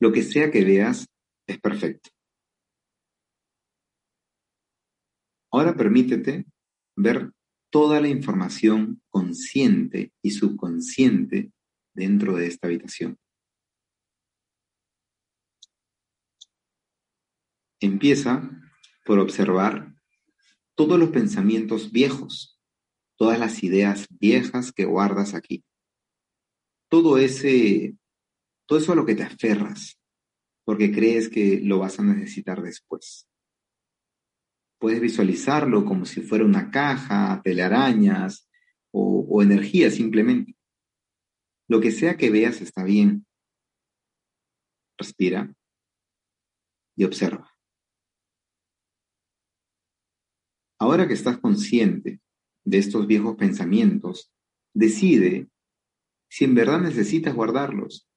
[0.00, 1.06] Lo que sea que veas
[1.46, 2.08] es perfecto.
[5.52, 6.46] Ahora permítete
[6.96, 7.30] ver
[7.70, 11.52] toda la información consciente y subconsciente
[11.94, 13.18] dentro de esta habitación.
[17.82, 18.50] Empieza
[19.04, 19.94] por observar
[20.74, 22.55] todos los pensamientos viejos,
[23.16, 25.64] todas las ideas viejas que guardas aquí.
[26.88, 27.96] Todo ese,
[28.66, 29.98] todo eso a lo que te aferras,
[30.64, 33.28] porque crees que lo vas a necesitar después.
[34.78, 38.48] Puedes visualizarlo como si fuera una caja, telarañas
[38.92, 40.54] o, o energía simplemente.
[41.68, 43.26] Lo que sea que veas está bien.
[44.98, 45.52] Respira
[46.94, 47.50] y observa.
[50.78, 52.20] Ahora que estás consciente
[52.66, 54.32] de estos viejos pensamientos,
[54.74, 55.48] decide
[56.28, 58.08] si en verdad necesitas guardarlos.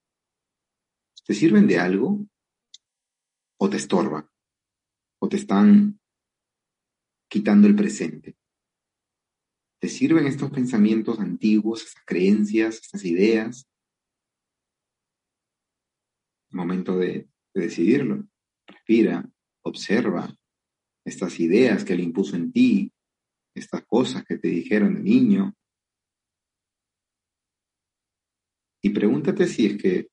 [1.25, 2.25] ¿Te sirven de algo?
[3.59, 4.27] ¿O te estorban?
[5.19, 5.99] ¿O te están
[7.29, 8.35] quitando el presente?
[9.79, 13.69] ¿Te sirven estos pensamientos antiguos, estas creencias, estas ideas?
[16.49, 18.27] Momento de, de decidirlo.
[18.65, 19.29] Respira,
[19.61, 20.35] observa,
[21.05, 22.91] estas ideas que Él impuso en ti,
[23.59, 25.55] estas cosas que te dijeron de niño.
[28.81, 30.09] Y pregúntate si es que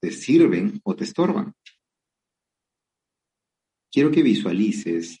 [0.00, 1.54] te sirven o te estorban.
[3.90, 5.20] Quiero que visualices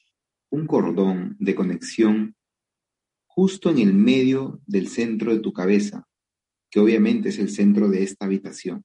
[0.50, 2.36] un cordón de conexión
[3.26, 6.06] justo en el medio del centro de tu cabeza,
[6.70, 8.84] que obviamente es el centro de esta habitación.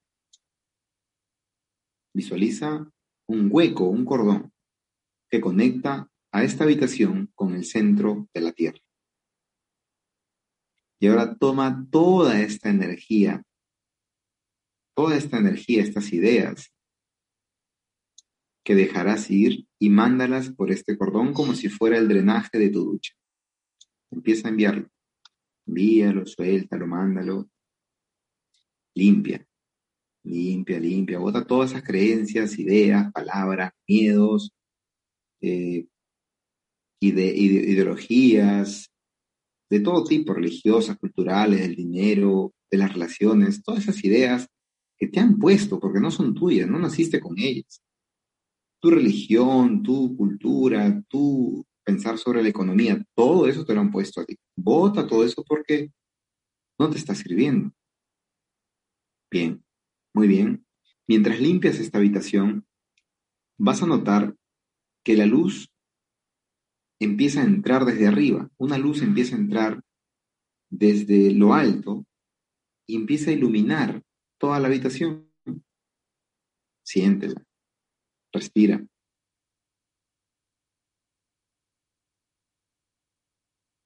[2.14, 2.90] Visualiza
[3.28, 4.54] un hueco, un cordón,
[5.30, 8.80] que conecta a esta habitación con el centro de la Tierra.
[11.00, 13.44] Y ahora toma toda esta energía,
[14.96, 16.74] toda esta energía, estas ideas
[18.64, 22.84] que dejarás ir y mándalas por este cordón como si fuera el drenaje de tu
[22.84, 23.14] ducha.
[24.12, 24.90] Empieza a enviarlo.
[25.66, 27.50] Envíalo, suéltalo, mándalo.
[28.96, 29.46] Limpia,
[30.24, 31.20] limpia, limpia.
[31.20, 34.52] Bota todas esas creencias, ideas, palabras, miedos,
[35.42, 35.86] eh,
[37.00, 38.92] y de, ideologías
[39.70, 44.48] de todo tipo, religiosas, culturales, del dinero, de las relaciones, todas esas ideas
[44.98, 47.82] que te han puesto porque no son tuyas, no naciste con ellas.
[48.82, 54.22] Tu religión, tu cultura, tu pensar sobre la economía, todo eso te lo han puesto
[54.22, 54.38] a ti.
[54.56, 55.92] Vota todo eso porque
[56.80, 57.72] no te está sirviendo.
[59.32, 59.64] Bien,
[60.14, 60.66] muy bien.
[61.08, 62.66] Mientras limpias esta habitación,
[63.58, 64.36] vas a notar
[65.04, 65.70] que la luz
[67.00, 69.82] empieza a entrar desde arriba, una luz empieza a entrar
[70.70, 72.06] desde lo alto
[72.88, 74.04] y empieza a iluminar
[74.40, 75.32] toda la habitación.
[76.84, 77.44] Siéntela,
[78.32, 78.86] respira.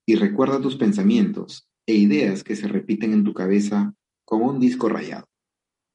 [0.08, 3.94] Y recuerda tus pensamientos e ideas que se repiten en tu cabeza
[4.26, 5.28] como un disco rayado,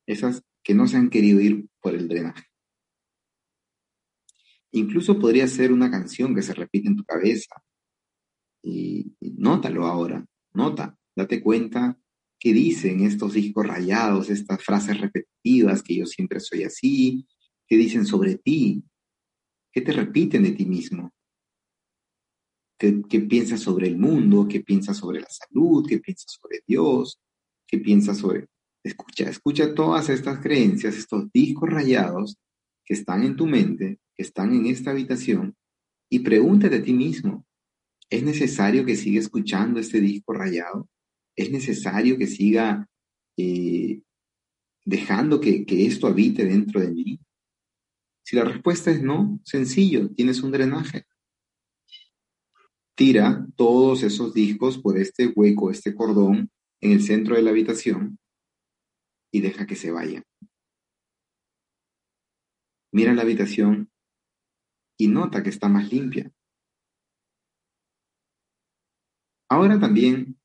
[0.06, 2.44] esas que no se han querido ir por el drenaje.
[4.72, 7.62] Incluso podría ser una canción que se repite en tu cabeza.
[8.62, 11.98] Y, nótalo ahora, nota, date cuenta
[12.38, 17.26] qué dicen estos discos rayados, estas frases repetitivas que yo siempre soy así,
[17.66, 18.84] qué dicen sobre ti,
[19.72, 21.12] qué te repiten de ti mismo,
[22.78, 27.20] qué, qué piensas sobre el mundo, qué piensas sobre la salud, qué piensas sobre Dios,
[27.66, 28.46] qué piensas sobre...
[28.82, 32.36] Escucha, escucha todas estas creencias, estos discos rayados
[32.84, 35.56] que están en tu mente que están en esta habitación
[36.10, 37.44] y pregúntate a ti mismo,
[38.08, 40.88] ¿es necesario que siga escuchando este disco rayado?
[41.36, 42.88] ¿Es necesario que siga
[43.36, 44.00] eh,
[44.84, 47.20] dejando que, que esto habite dentro de mí?
[48.24, 51.06] Si la respuesta es no, sencillo, tienes un drenaje.
[52.96, 56.50] Tira todos esos discos por este hueco, este cordón
[56.80, 58.18] en el centro de la habitación
[59.30, 60.24] y deja que se vayan.
[62.92, 63.90] Mira la habitación
[64.98, 66.30] y nota que está más limpia.
[69.48, 70.38] Ahora también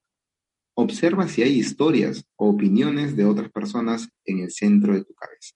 [0.76, 5.56] observa si hay historias o opiniones de otras personas en el centro de tu cabeza.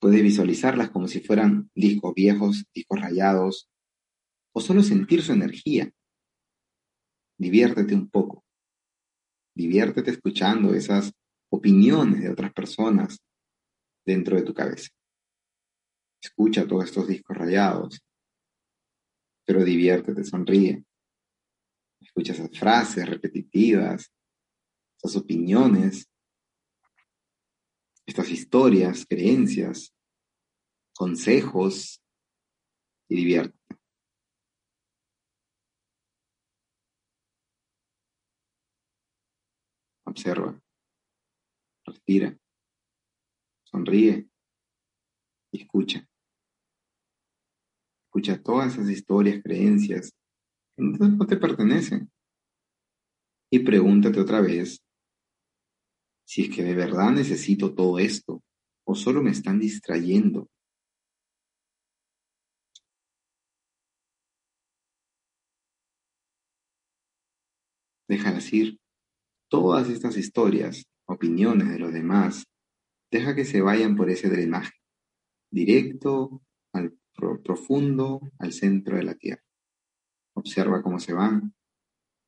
[0.00, 3.70] Puedes visualizarlas como si fueran discos viejos, discos rayados,
[4.52, 5.90] o solo sentir su energía.
[7.38, 8.44] Diviértete un poco.
[9.54, 11.12] Diviértete escuchando esas
[11.50, 13.18] opiniones de otras personas
[14.04, 14.88] dentro de tu cabeza.
[16.22, 18.00] Escucha todos estos discos rayados.
[19.44, 20.84] pero diviértete, sonríe.
[22.00, 24.12] Escucha esas frases repetitivas,
[24.96, 26.08] esas opiniones,
[28.06, 29.94] estas historias, creencias,
[30.94, 32.00] consejos
[33.08, 33.58] y diviértete.
[40.04, 40.60] Observa,
[41.84, 42.38] respira,
[43.64, 44.28] sonríe
[45.52, 46.06] y escucha.
[48.14, 50.12] Escucha todas esas historias, creencias
[50.76, 52.12] que no te pertenecen.
[53.50, 54.82] Y pregúntate otra vez
[56.26, 58.42] si es que de verdad necesito todo esto
[58.86, 60.46] o solo me están distrayendo.
[68.06, 68.78] Déjalas ir.
[69.48, 72.44] Todas estas historias, opiniones de los demás,
[73.10, 74.72] deja que se vayan por ese drenaje,
[75.50, 76.42] directo
[76.74, 76.98] al
[77.42, 79.42] profundo, al centro de la tierra.
[80.34, 81.54] Observa cómo se van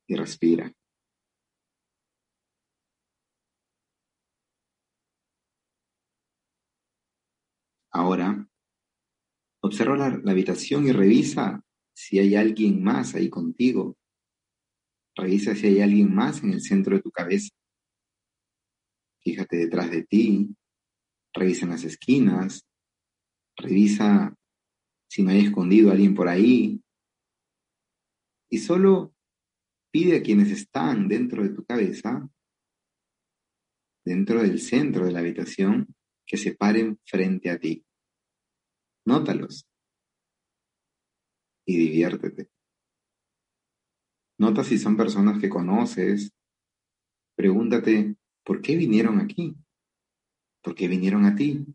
[0.07, 0.71] y respira.
[7.91, 8.45] Ahora,
[9.61, 11.63] observa la, la, habitación y revisa
[11.93, 13.97] si hay alguien más ahí contigo.
[15.15, 17.49] Revisa si hay alguien más en el centro de tu cabeza.
[19.21, 20.55] Fíjate detrás de ti,
[21.33, 22.67] revisa en las esquinas,
[23.55, 24.35] revisa
[25.15, 26.83] si no hay escondido a alguien por ahí.
[28.51, 29.15] Y solo
[29.89, 32.29] pide a quienes están dentro de tu cabeza,
[34.03, 35.87] dentro del centro de la habitación,
[36.25, 37.85] que se paren frente a ti.
[39.05, 39.65] Nótalos.
[41.65, 42.49] Y diviértete.
[44.37, 46.33] Nota si son personas que conoces.
[47.37, 49.55] Pregúntate, ¿por qué vinieron aquí?
[50.61, 51.65] ¿Por qué vinieron a ti?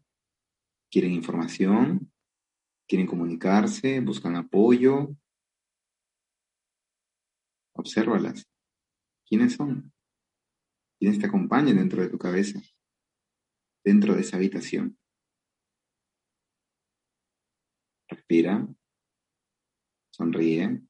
[0.91, 2.10] ¿Quieren información?
[2.91, 4.01] ¿Quieren comunicarse?
[4.01, 5.17] ¿Buscan apoyo?
[7.73, 8.49] Obsérvalas.
[9.25, 9.93] ¿Quiénes son?
[10.99, 12.61] ¿Quiénes te acompañan dentro de tu cabeza?
[13.85, 14.99] Dentro de esa habitación.
[18.09, 18.67] Respira.
[20.11, 20.83] Sonríe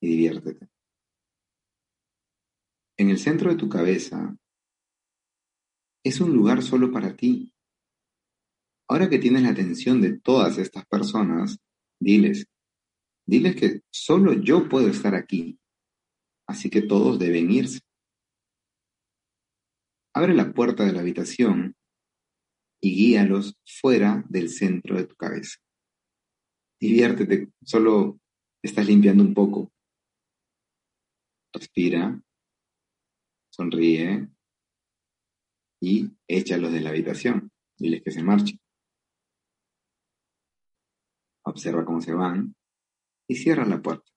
[0.00, 0.68] y diviértete.
[2.96, 4.36] En el centro de tu cabeza
[6.04, 7.51] es un lugar solo para ti.
[8.92, 11.58] Ahora que tienes la atención de todas estas personas,
[11.98, 12.46] diles,
[13.26, 15.58] diles que solo yo puedo estar aquí,
[16.46, 17.80] así que todos deben irse.
[20.14, 21.74] Abre la puerta de la habitación
[22.82, 25.56] y guíalos fuera del centro de tu cabeza.
[26.78, 28.20] Diviértete, solo
[28.62, 29.72] estás limpiando un poco.
[31.54, 32.22] Respira,
[33.48, 34.28] sonríe
[35.80, 37.50] y échalos de la habitación.
[37.78, 38.61] Diles que se marchen.
[41.52, 42.56] Observa cómo se van
[43.28, 44.10] y cierra la puerta.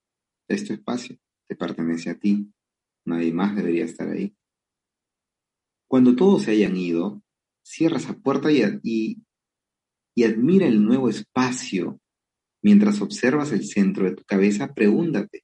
[0.48, 1.18] Este espacio
[1.50, 2.50] te pertenece a ti.
[3.06, 4.34] Nadie más debería estar ahí.
[5.86, 7.22] Cuando todos se hayan ido,
[7.62, 9.22] cierra esa puerta y, y,
[10.16, 12.00] y admira el nuevo espacio.
[12.64, 15.44] Mientras observas el centro de tu cabeza, pregúntate,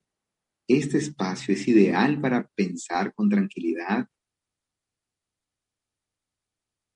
[0.69, 4.07] este espacio es ideal para pensar con tranquilidad.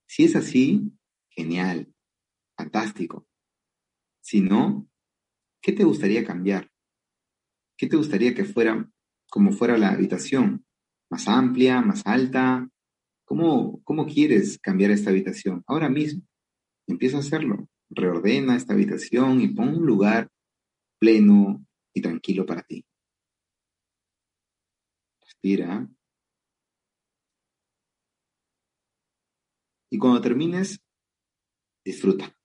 [0.08, 0.90] Si es así,
[1.32, 1.94] genial,
[2.58, 3.28] fantástico.
[4.26, 4.90] Si no,
[5.62, 6.72] ¿qué te gustaría cambiar?
[7.78, 8.90] ¿Qué te gustaría que fuera
[9.30, 10.66] como fuera la habitación?
[11.12, 12.68] ¿Más amplia, más alta?
[13.24, 15.64] ¿Cómo, cómo quieres cambiar esta habitación?
[15.68, 16.24] Ahora mismo,
[16.88, 17.70] empieza a hacerlo.
[17.92, 20.28] Reordena esta habitación y pon un lugar
[20.98, 21.64] pleno
[21.94, 22.84] y tranquilo para ti.
[25.22, 25.88] Respira.
[29.92, 30.80] Y cuando termines,
[31.86, 32.36] disfruta.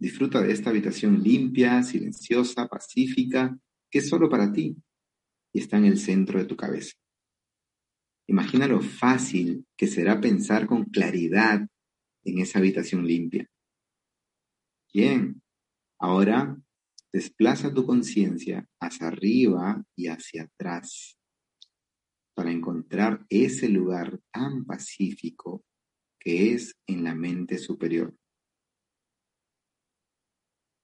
[0.00, 3.54] Disfruta de esta habitación limpia, silenciosa, pacífica,
[3.90, 4.74] que es solo para ti
[5.52, 6.96] y está en el centro de tu cabeza.
[8.26, 11.68] Imagina lo fácil que será pensar con claridad
[12.24, 13.46] en esa habitación limpia.
[14.94, 15.42] Bien,
[15.98, 16.56] ahora
[17.12, 21.18] desplaza tu conciencia hacia arriba y hacia atrás
[22.34, 25.62] para encontrar ese lugar tan pacífico
[26.18, 28.16] que es en la mente superior.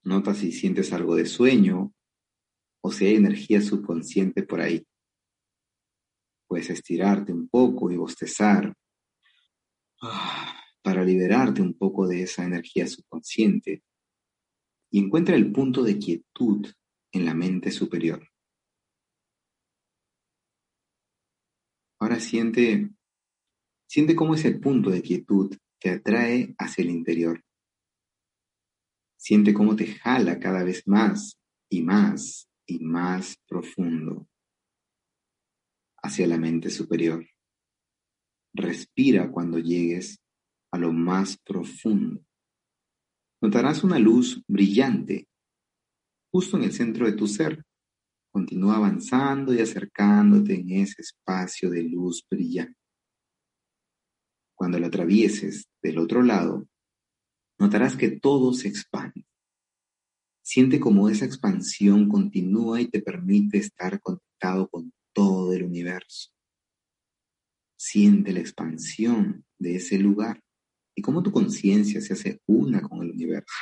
[0.06, 1.92] Nota si sientes algo de sueño
[2.80, 4.86] o si hay energía subconsciente por ahí.
[6.46, 8.72] Puedes estirarte un poco y bostezar
[10.02, 13.82] ah, para liberarte un poco de esa energía subconsciente
[14.92, 16.64] y encuentra el punto de quietud
[17.10, 18.28] en la mente superior.
[21.98, 22.90] Ahora siente,
[23.88, 27.45] siente cómo ese punto de quietud te atrae hacia el interior.
[29.16, 31.38] Siente cómo te jala cada vez más
[31.68, 34.28] y más y más profundo
[36.02, 37.26] hacia la mente superior.
[38.54, 40.18] Respira cuando llegues
[40.70, 42.24] a lo más profundo.
[43.40, 45.28] Notarás una luz brillante
[46.30, 47.64] justo en el centro de tu ser.
[48.30, 52.78] Continúa avanzando y acercándote en ese espacio de luz brillante.
[54.54, 56.66] Cuando la atravieses del otro lado,
[57.58, 59.26] notarás que todo se expande.
[60.42, 66.30] Siente como esa expansión continúa y te permite estar conectado con todo el universo.
[67.76, 70.40] Siente la expansión de ese lugar
[70.94, 73.54] y cómo tu conciencia se hace una con el universo.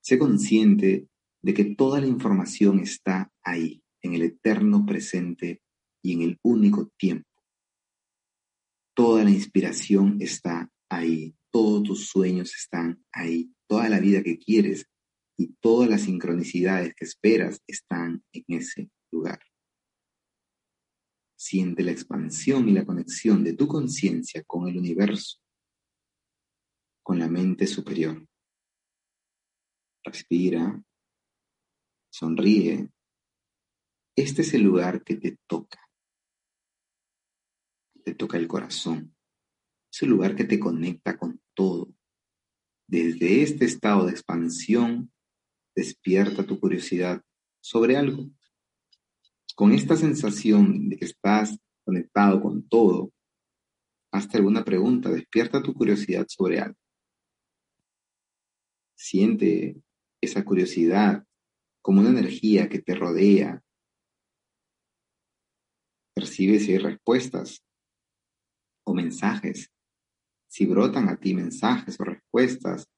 [0.00, 1.08] Sé consciente
[1.42, 5.62] de que toda la información está ahí, en el eterno presente
[6.02, 7.28] y en el único tiempo.
[8.94, 14.86] Toda la inspiración está ahí, todos tus sueños están ahí, toda la vida que quieres
[15.36, 19.40] y todas las sincronicidades que esperas están en ese lugar.
[21.36, 25.38] Siente la expansión y la conexión de tu conciencia con el universo,
[27.02, 28.26] con la mente superior.
[30.02, 30.82] Respira,
[32.10, 32.90] sonríe.
[34.16, 35.80] Este es el lugar que te toca.
[38.04, 39.17] Te toca el corazón.
[39.92, 41.92] Es el lugar que te conecta con todo.
[42.86, 45.12] Desde este estado de expansión,
[45.74, 47.22] despierta tu curiosidad
[47.60, 48.30] sobre algo
[49.58, 53.12] con esta sensación de que estás conectado con todo,
[54.12, 56.78] hazte alguna pregunta, despierta tu curiosidad sobre algo.
[58.94, 59.82] Siente
[60.20, 61.26] esa curiosidad
[61.82, 63.60] como una energía que te rodea.
[66.14, 67.64] Percibe si hay respuestas
[68.84, 69.72] o mensajes,
[70.48, 72.88] si brotan a ti mensajes o respuestas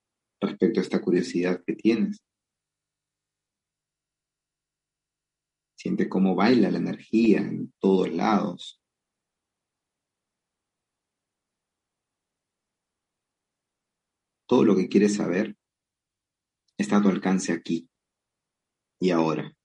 [0.40, 2.22] respecto a esta curiosidad que tienes.
[5.76, 8.80] Siente cómo baila la energía en todos lados.
[14.46, 15.56] Todo lo que quieres saber
[16.76, 17.88] está a tu alcance aquí
[19.00, 19.56] y ahora.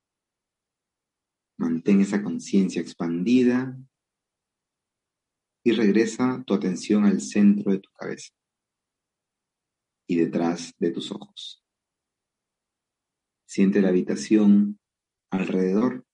[1.58, 3.78] Mantén esa conciencia expandida
[5.66, 8.32] y regresa tu atención al centro de tu cabeza
[10.08, 11.66] y detrás de tus ojos.
[13.48, 14.80] Siente la habitación
[15.32, 16.06] alrededor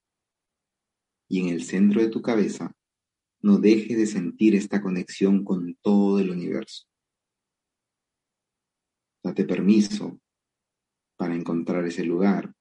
[1.27, 2.73] y en el centro de tu cabeza,
[3.41, 6.87] no dejes de sentir esta conexión con todo el universo.
[9.21, 10.17] Date permiso
[11.17, 12.55] para encontrar ese lugar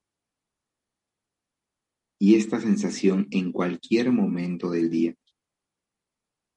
[2.18, 5.14] y esta sensación en cualquier momento del día.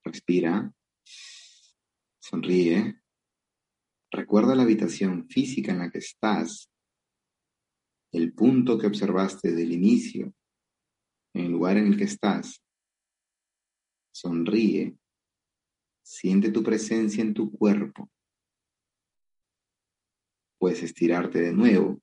[0.03, 0.73] Respira,
[2.19, 3.01] sonríe,
[4.11, 6.69] recuerda la habitación física en la que estás
[8.13, 10.33] el punto que observaste del inicio,
[11.33, 12.63] en el lugar en el que estás.
[14.13, 14.95] Sonríe,
[16.03, 18.11] siente tu presencia en tu cuerpo.
[20.59, 21.99] Puedes estirarte de nuevo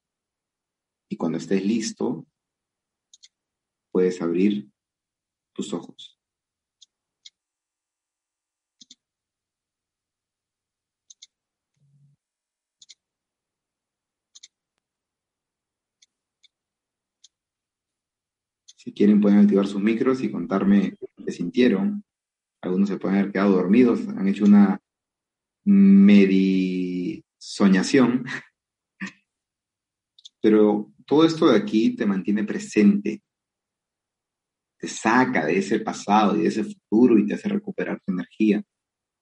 [1.09, 2.27] y cuando estés listo,
[3.93, 4.69] puedes abrir
[5.53, 6.20] tus ojos.
[18.83, 22.03] Si quieren pueden activar sus micros y contarme qué sintieron.
[22.63, 24.81] Algunos se pueden haber quedado dormidos, han hecho una
[25.67, 28.25] medisoñación.
[30.41, 33.23] Pero todo esto de aquí te mantiene presente,
[34.79, 38.63] te saca de ese pasado y de ese futuro y te hace recuperar tu energía.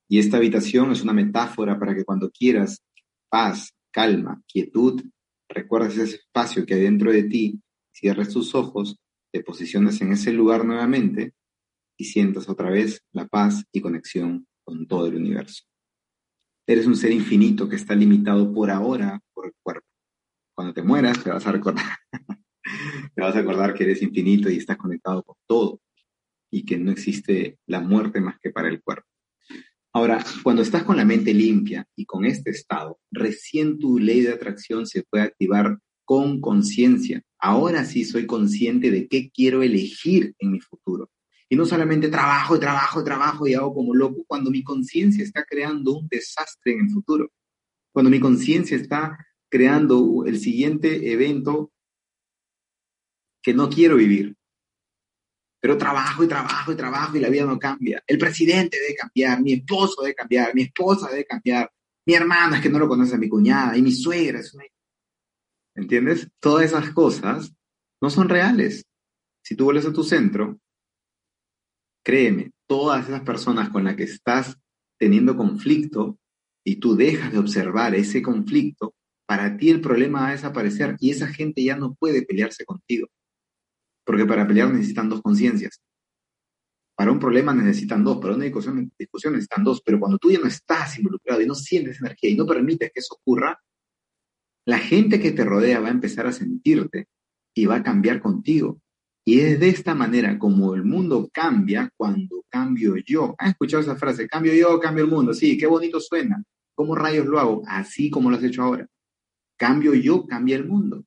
[0.09, 2.84] Y esta habitación es una metáfora para que cuando quieras
[3.28, 5.02] paz, calma, quietud,
[5.48, 7.61] recuerdes ese espacio que hay dentro de ti,
[7.92, 9.00] cierres tus ojos
[9.33, 11.35] te posiciones en ese lugar nuevamente
[11.97, 15.64] y sientas otra vez la paz y conexión con todo el universo.
[16.66, 19.87] Eres un ser infinito que está limitado por ahora por el cuerpo.
[20.55, 21.85] Cuando te mueras te vas a recordar,
[23.14, 25.81] te vas a acordar que eres infinito y estás conectado con todo
[26.51, 29.07] y que no existe la muerte más que para el cuerpo.
[29.93, 34.33] Ahora, cuando estás con la mente limpia y con este estado, recién tu ley de
[34.33, 37.22] atracción se puede activar con conciencia.
[37.39, 41.11] Ahora sí soy consciente de qué quiero elegir en mi futuro.
[41.49, 45.99] Y no solamente trabajo, trabajo, trabajo y hago como loco cuando mi conciencia está creando
[45.99, 47.30] un desastre en el futuro.
[47.93, 49.16] Cuando mi conciencia está
[49.49, 51.72] creando el siguiente evento
[53.43, 54.36] que no quiero vivir.
[55.61, 58.03] Pero trabajo y trabajo y trabajo y la vida no cambia.
[58.07, 61.70] El presidente debe cambiar, mi esposo debe cambiar, mi esposa debe cambiar,
[62.07, 64.64] mi hermana es que no lo conoce a mi cuñada y mi suegra es una
[65.79, 66.29] ¿Entiendes?
[66.41, 67.55] Todas esas cosas
[68.03, 68.85] no son reales.
[69.45, 70.59] Si tú vuelves a tu centro,
[72.05, 74.59] créeme, todas esas personas con las que estás
[74.99, 76.18] teniendo conflicto
[76.64, 81.12] y tú dejas de observar ese conflicto, para ti el problema va a desaparecer y
[81.12, 83.07] esa gente ya no puede pelearse contigo.
[84.05, 85.81] Porque para pelear necesitan dos conciencias.
[86.97, 90.41] Para un problema necesitan dos, para una discusión, discusión necesitan dos, pero cuando tú ya
[90.41, 93.57] no estás involucrado y no sientes energía y no permites que eso ocurra,
[94.68, 97.08] la gente que te rodea va a empezar a sentirte
[97.54, 98.82] y va a cambiar contigo.
[99.24, 103.34] Y es de esta manera como el mundo cambia cuando cambio yo.
[103.38, 104.28] ¿Han escuchado esa frase?
[104.28, 105.32] Cambio yo, cambio el mundo.
[105.32, 106.44] Sí, qué bonito suena.
[106.74, 107.62] ¿Cómo rayos lo hago?
[107.66, 108.86] Así como lo has hecho ahora.
[109.56, 111.02] Cambio yo, cambia el mundo.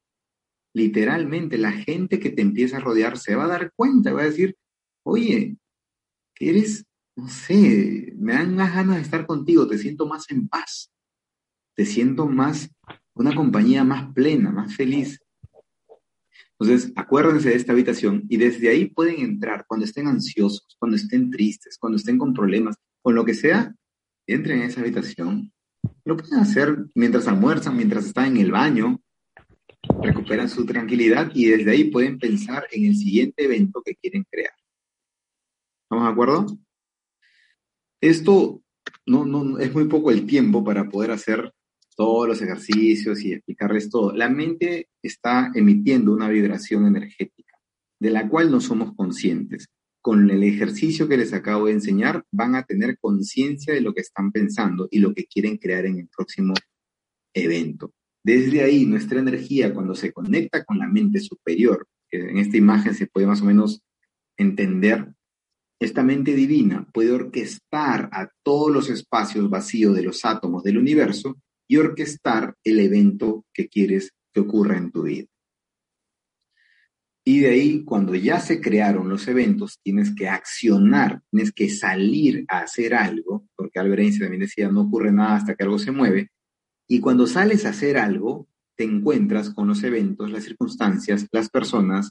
[0.74, 4.26] Literalmente, la gente que te empieza a rodear se va a dar cuenta, va a
[4.26, 4.55] decir,
[5.03, 5.55] oye,
[6.34, 6.84] que eres,
[7.16, 10.91] no sé, me dan más ganas de estar contigo, te siento más en paz,
[11.76, 12.72] te siento más,
[13.14, 15.20] una compañía más plena, más feliz.
[16.59, 21.32] Entonces, acuérdense de esta habitación y desde ahí pueden entrar cuando estén ansiosos, cuando estén
[21.32, 23.74] tristes, cuando estén con problemas, con lo que sea,
[24.28, 25.51] entren en esa habitación.
[26.05, 29.01] Lo pueden hacer mientras almuerzan, mientras están en el baño,
[30.01, 34.53] recuperan su tranquilidad y desde ahí pueden pensar en el siguiente evento que quieren crear.
[35.84, 36.45] ¿Estamos de acuerdo?
[38.01, 38.62] Esto
[39.05, 41.51] no, no, es muy poco el tiempo para poder hacer
[42.02, 44.12] todos los ejercicios y explicarles todo.
[44.12, 47.60] La mente está emitiendo una vibración energética
[47.99, 49.68] de la cual no somos conscientes.
[50.02, 54.02] Con el ejercicio que les acabo de enseñar, van a tener conciencia de lo que
[54.02, 56.56] están pensando y lo que quieren crear en el próximo
[57.36, 57.93] evento.
[58.24, 62.95] Desde ahí, nuestra energía, cuando se conecta con la mente superior, que en esta imagen
[62.95, 63.84] se puede más o menos
[64.38, 65.14] entender,
[65.80, 71.38] esta mente divina puede orquestar a todos los espacios vacíos de los átomos del universo
[71.72, 75.28] y orquestar el evento que quieres que ocurra en tu vida.
[77.24, 82.44] Y de ahí, cuando ya se crearon los eventos, tienes que accionar, tienes que salir
[82.50, 85.92] a hacer algo, porque Albert Einstein también decía, no ocurre nada hasta que algo se
[85.92, 86.28] mueve.
[86.90, 92.10] Y cuando sales a hacer algo, te encuentras con los eventos, las circunstancias, las personas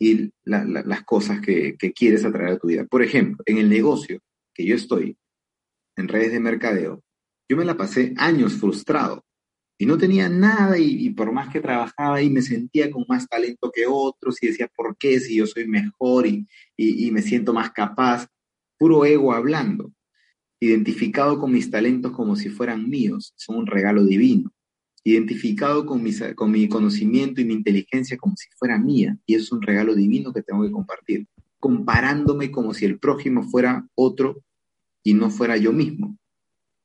[0.00, 2.86] y las cosas que, que quieres atraer a tu vida.
[2.86, 4.20] Por ejemplo, en el negocio
[4.54, 5.18] que yo estoy,
[5.96, 7.02] en redes de mercadeo,
[7.48, 9.24] yo me la pasé años frustrado
[9.78, 13.70] y no tenía nada y, por más que trabajaba y me sentía con más talento
[13.70, 17.70] que otros y decía, ¿por qué si yo soy mejor y, y me siento más
[17.72, 18.26] capaz?
[18.78, 19.92] Puro ego hablando,
[20.60, 24.50] identificado con mis talentos como si fueran míos, son un regalo divino,
[25.04, 29.52] identificado con, mis, con mi conocimiento y mi inteligencia como si fuera mía y es
[29.52, 31.26] un regalo divino que tengo que compartir,
[31.60, 34.42] comparándome como si el prójimo fuera otro
[35.02, 36.16] y no fuera yo mismo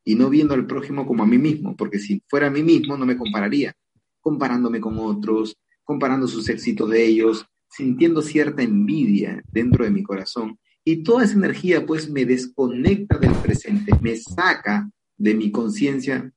[0.03, 2.97] y no viendo al prójimo como a mí mismo, porque si fuera a mí mismo
[2.97, 3.73] no me compararía,
[4.19, 10.57] comparándome con otros, comparando sus éxitos de ellos, sintiendo cierta envidia dentro de mi corazón.
[10.83, 16.31] Y toda esa energía pues me desconecta del presente, me saca de mi conciencia,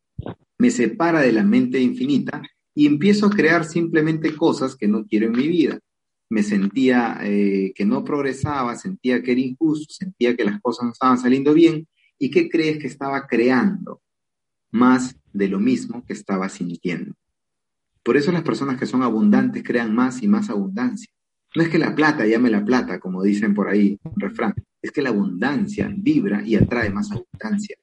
[0.59, 2.43] me separa de la mente infinita
[2.75, 5.79] y empiezo a crear simplemente cosas que no quiero en mi vida.
[6.29, 10.93] Me sentía eh, que no progresaba, sentía que era injusto, sentía que las cosas no
[10.93, 11.87] estaban saliendo bien
[12.19, 14.01] ¿Y qué crees que estaba creando?
[14.71, 17.15] Más de lo mismo que estaba sintiendo.
[18.03, 21.09] Por eso las personas que son abundantes crean más y más abundancia.
[21.55, 24.55] No es que la plata llame la plata, como dicen por ahí, un refrán.
[24.83, 27.77] Es que la abundancia vibra y atrae más abundancia.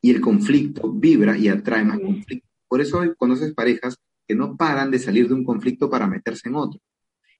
[0.00, 2.48] Y el conflicto vibra y atrae más conflicto.
[2.66, 6.48] Por eso hoy conoces parejas que no paran de salir de un conflicto para meterse
[6.48, 6.80] en otro.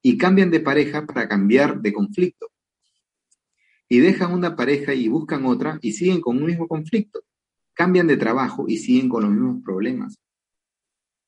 [0.02, 2.50] Y cambian de pareja para cambiar de conflicto
[3.94, 7.20] y dejan una pareja y buscan otra y siguen con un mismo conflicto.
[7.74, 10.18] Cambian de trabajo y siguen con los mismos problemas.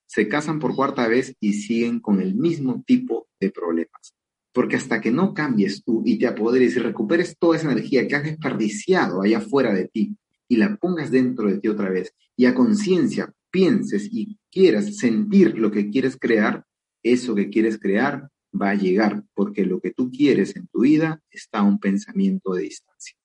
[0.07, 4.17] Se casan por cuarta vez y siguen con el mismo tipo de problemas.
[4.53, 8.17] Porque hasta que no cambies tú y te apoderes y recuperes toda esa energía que
[8.17, 10.17] has desperdiciado allá afuera de ti
[10.49, 15.57] y la pongas dentro de ti otra vez y a conciencia pienses y quieras sentir
[15.57, 16.65] lo que quieres crear,
[17.05, 18.29] eso que quieres crear
[18.61, 22.55] va a llegar, porque lo que tú quieres en tu vida está a un pensamiento
[22.55, 23.17] de distancia.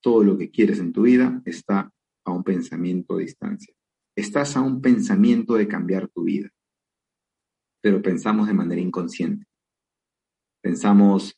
[0.00, 1.92] Todo lo que quieres en tu vida está
[2.24, 3.74] a un pensamiento de distancia.
[4.16, 6.50] Estás a un pensamiento de cambiar tu vida,
[7.80, 9.46] pero pensamos de manera inconsciente.
[10.62, 11.36] Pensamos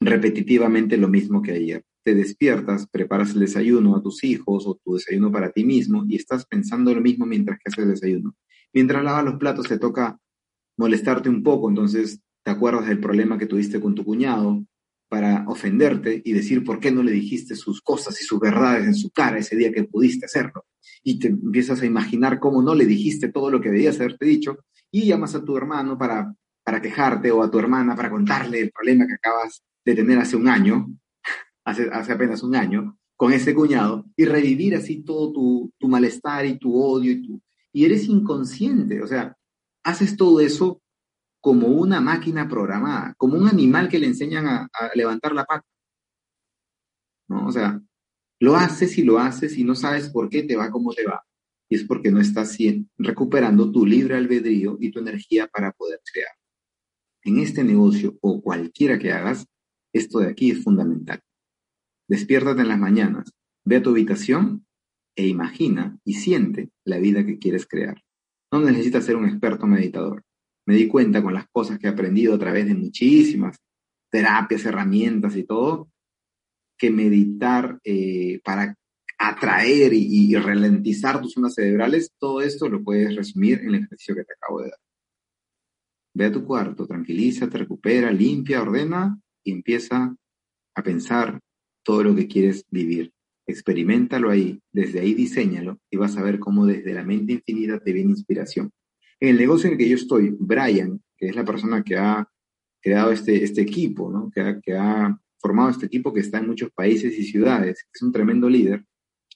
[0.00, 1.84] repetitivamente lo mismo que ayer.
[2.02, 6.16] Te despiertas, preparas el desayuno a tus hijos o tu desayuno para ti mismo y
[6.16, 8.34] estás pensando lo mismo mientras que haces el desayuno.
[8.72, 10.18] Mientras lavas los platos te toca
[10.80, 14.64] molestarte un poco, entonces te acuerdas del problema que tuviste con tu cuñado
[15.10, 18.94] para ofenderte y decir por qué no le dijiste sus cosas y sus verdades en
[18.94, 20.64] su cara ese día que pudiste hacerlo.
[21.02, 24.56] Y te empiezas a imaginar cómo no le dijiste todo lo que debías haberte dicho
[24.90, 28.70] y llamas a tu hermano para, para quejarte o a tu hermana para contarle el
[28.70, 30.88] problema que acabas de tener hace un año,
[31.64, 36.46] hace, hace apenas un año, con ese cuñado y revivir así todo tu, tu malestar
[36.46, 39.36] y tu odio y, tu, y eres inconsciente, o sea,
[39.84, 40.82] haces todo eso
[41.40, 45.66] como una máquina programada, como un animal que le enseñan a, levantar la pata.
[47.28, 47.46] ¿No?
[47.46, 47.80] O sea,
[48.40, 51.24] lo haces y lo haces y no sabes por qué te va como te va.
[51.68, 52.58] Y es porque no estás
[52.98, 56.32] recuperando tu libre albedrío y tu energía para poder crear.
[57.22, 59.46] En este negocio o cualquiera que hagas,
[59.92, 61.20] esto de aquí es fundamental.
[62.08, 63.32] Despiértate en las mañanas,
[63.64, 64.66] ve a tu habitación
[65.14, 68.02] e imagina y siente la vida que quieres crear.
[68.52, 70.22] No necesitas ser un experto meditador.
[70.66, 73.58] Me di cuenta con las cosas que he aprendido a través de muchísimas
[74.10, 75.88] terapias, herramientas y todo,
[76.76, 78.74] que meditar eh, para
[79.18, 84.14] atraer y, y, ralentizar tus zonas cerebrales, todo esto lo puedes resumir en el ejercicio
[84.14, 84.78] que te acabo de dar.
[86.14, 90.16] Ve a tu cuarto, tranquiliza, te recupera, limpia, ordena y empieza
[90.74, 91.38] a pensar
[91.84, 93.12] todo lo que quieres vivir.
[93.46, 97.92] Experimentalo ahí, desde ahí diseñalo y vas a ver cómo desde la mente infinita te
[97.92, 98.70] viene inspiración.
[99.18, 102.26] En el negocio en el que yo estoy, Brian, que es la persona que ha
[102.80, 106.70] creado este, este equipo, que, ha, que ha formado este equipo que está en muchos
[106.70, 108.84] países y ciudades, es un tremendo líder,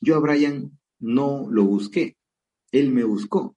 [0.00, 2.16] yo a Brian no lo busqué,
[2.72, 3.56] él me buscó.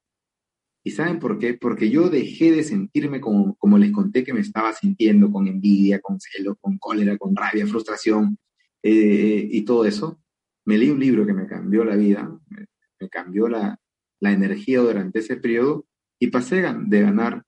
[0.84, 1.54] ¿Y saben por qué?
[1.54, 6.00] Porque yo dejé de sentirme como, como les conté que me estaba sintiendo, con envidia,
[6.00, 8.38] con celo, con cólera, con rabia, frustración
[8.82, 10.22] eh, y todo eso.
[10.68, 13.80] Me leí un libro que me cambió la vida, me, cambió la,
[14.20, 15.86] la, energía durante ese periodo
[16.20, 17.46] y pasé de ganar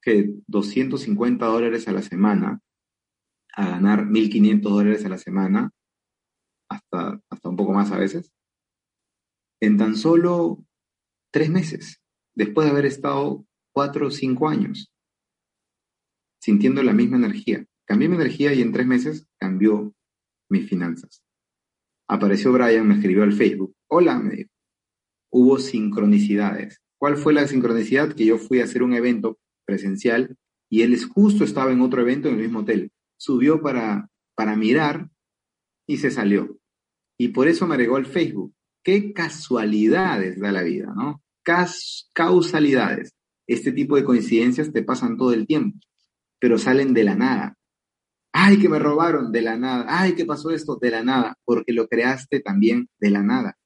[0.00, 2.58] que 250 dólares a la semana
[3.52, 5.70] a ganar 1.500 dólares a la semana,
[6.70, 8.32] hasta, hasta un poco más a veces,
[9.60, 10.64] en tan solo
[11.30, 12.00] tres meses,
[12.34, 13.44] después de haber estado
[13.74, 14.90] cuatro o cinco años,
[16.40, 17.66] sintiendo la misma energía.
[17.84, 19.92] Cambié mi energía y en tres meses cambió
[20.48, 21.22] mis finanzas.
[22.10, 23.74] Apareció Brian, me escribió al Facebook.
[23.88, 24.50] Hola, me dijo.
[25.30, 26.80] Hubo sincronicidades.
[26.98, 28.12] ¿Cuál fue la sincronicidad?
[28.14, 30.36] Que yo fui a hacer un evento presencial
[30.68, 32.90] y él justo estaba en otro evento en el mismo hotel
[33.20, 35.10] subió para, para mirar
[35.86, 36.58] y se salió.
[37.18, 38.54] Y por eso me agregó al Facebook.
[38.82, 41.22] Qué casualidades da la vida, ¿no?
[42.14, 43.12] causalidades.
[43.46, 45.78] Este tipo de coincidencias te pasan todo el tiempo,
[46.38, 47.58] pero salen de la nada.
[48.32, 49.86] Ay, que me robaron de la nada.
[49.88, 53.58] Ay, que pasó esto de la nada, porque lo creaste también de la nada,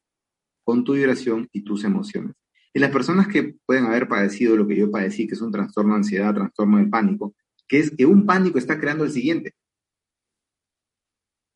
[0.64, 2.34] con tu vibración y tus emociones.
[2.72, 5.92] Y las personas que pueden haber padecido lo que yo padecí, que es un trastorno
[5.92, 7.34] de ansiedad, trastorno de pánico,
[7.68, 9.54] que es que un pánico está creando el siguiente.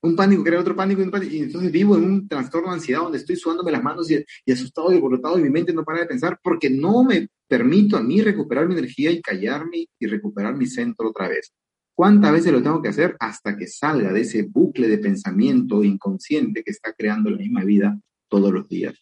[0.01, 3.35] Un pánico crea otro pánico, y entonces vivo en un trastorno de ansiedad donde estoy
[3.35, 6.39] sudándome las manos y, y asustado y alborotado y mi mente no para de pensar
[6.41, 11.09] porque no me permito a mí recuperar mi energía y callarme y recuperar mi centro
[11.09, 11.53] otra vez.
[11.99, 13.17] ¿Cuántas veces lo tengo que hacer?
[13.19, 17.99] Hasta que salga de ese bucle de pensamiento inconsciente que está creando la misma vida
[18.29, 18.95] todos los días.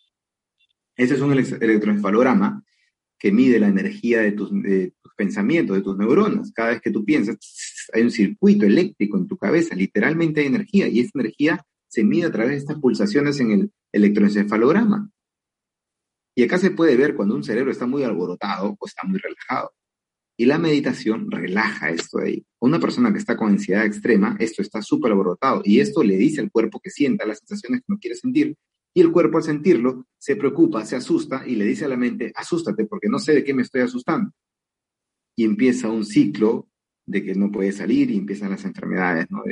[0.96, 2.64] Ese es un electroencefalograma
[3.18, 4.50] que mide la energía de tus,
[5.14, 6.50] pensamientos, de tus neuronas.
[6.54, 7.36] Cada vez que tú piensas,
[7.92, 12.24] hay un circuito eléctrico en tu cabeza, literalmente hay energía, y esa energía se mide
[12.24, 15.10] a través de estas pulsaciones en el electroencefalograma.
[16.34, 19.72] Y acá se puede ver cuando un cerebro está muy alborotado o está muy relajado.
[20.38, 22.46] Y la meditación relaja esto de ahí.
[22.60, 26.40] Una persona que está con ansiedad extrema, esto está súper alborotado y esto le dice
[26.40, 28.56] al cuerpo que sienta las sensaciones que no quiere sentir
[28.96, 32.32] y el cuerpo al sentirlo se preocupa, se asusta y le dice a la mente,
[32.34, 34.32] asústate porque no sé de qué me estoy asustando.
[35.36, 36.68] Y empieza un ciclo
[37.04, 39.42] de que no puede salir y empiezan las enfermedades, ¿no?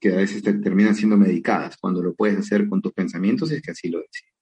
[0.00, 3.62] que, a veces te terminan siendo medicadas cuando lo puedes hacer con tus pensamientos, es
[3.62, 4.34] que así lo decides.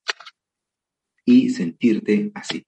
[1.24, 2.64] Y sentirte así.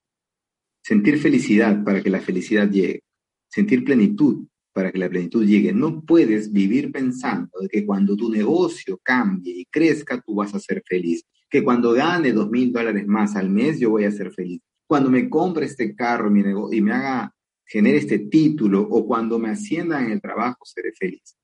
[0.85, 3.05] Sentir felicidad para que la felicidad llegue.
[3.49, 5.73] Sentir plenitud para que la plenitud llegue.
[5.73, 10.59] No puedes vivir pensando de que cuando tu negocio cambie y crezca, tú vas a
[10.59, 11.25] ser feliz.
[11.49, 14.61] Que cuando gane dos mil dólares más al mes, yo voy a ser feliz.
[14.87, 16.43] Cuando me compre este carro mi
[16.77, 21.35] y me haga, genere este título o cuando me ascienda en el trabajo, seré feliz.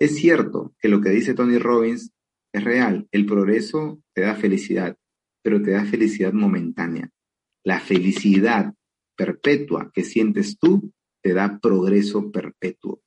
[0.00, 2.10] Es cierto que lo que dice Tony Robbins
[2.52, 3.06] es real.
[3.12, 4.96] El progreso te da felicidad,
[5.40, 7.08] pero te da felicidad momentánea.
[7.62, 8.74] La felicidad
[9.18, 13.02] perpetua que sientes tú te da progreso perpetuo.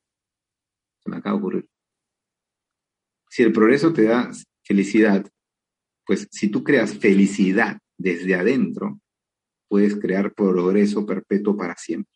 [0.99, 1.69] Se me acaba de ocurrir.
[3.29, 4.29] Si el progreso te da
[4.61, 5.25] felicidad,
[6.05, 8.99] pues si tú creas felicidad desde adentro,
[9.69, 12.11] puedes crear progreso perpetuo para siempre.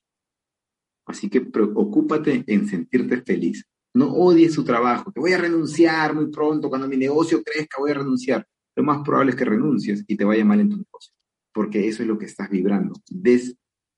[1.07, 3.63] Así que preocúpate en sentirte feliz.
[3.93, 7.91] No odies su trabajo, que voy a renunciar muy pronto, cuando mi negocio crezca voy
[7.91, 8.45] a renunciar.
[8.75, 11.13] Lo más probable es que renuncies y te vaya mal en tu negocio,
[11.53, 12.93] porque eso es lo que estás vibrando.
[13.09, 13.55] Des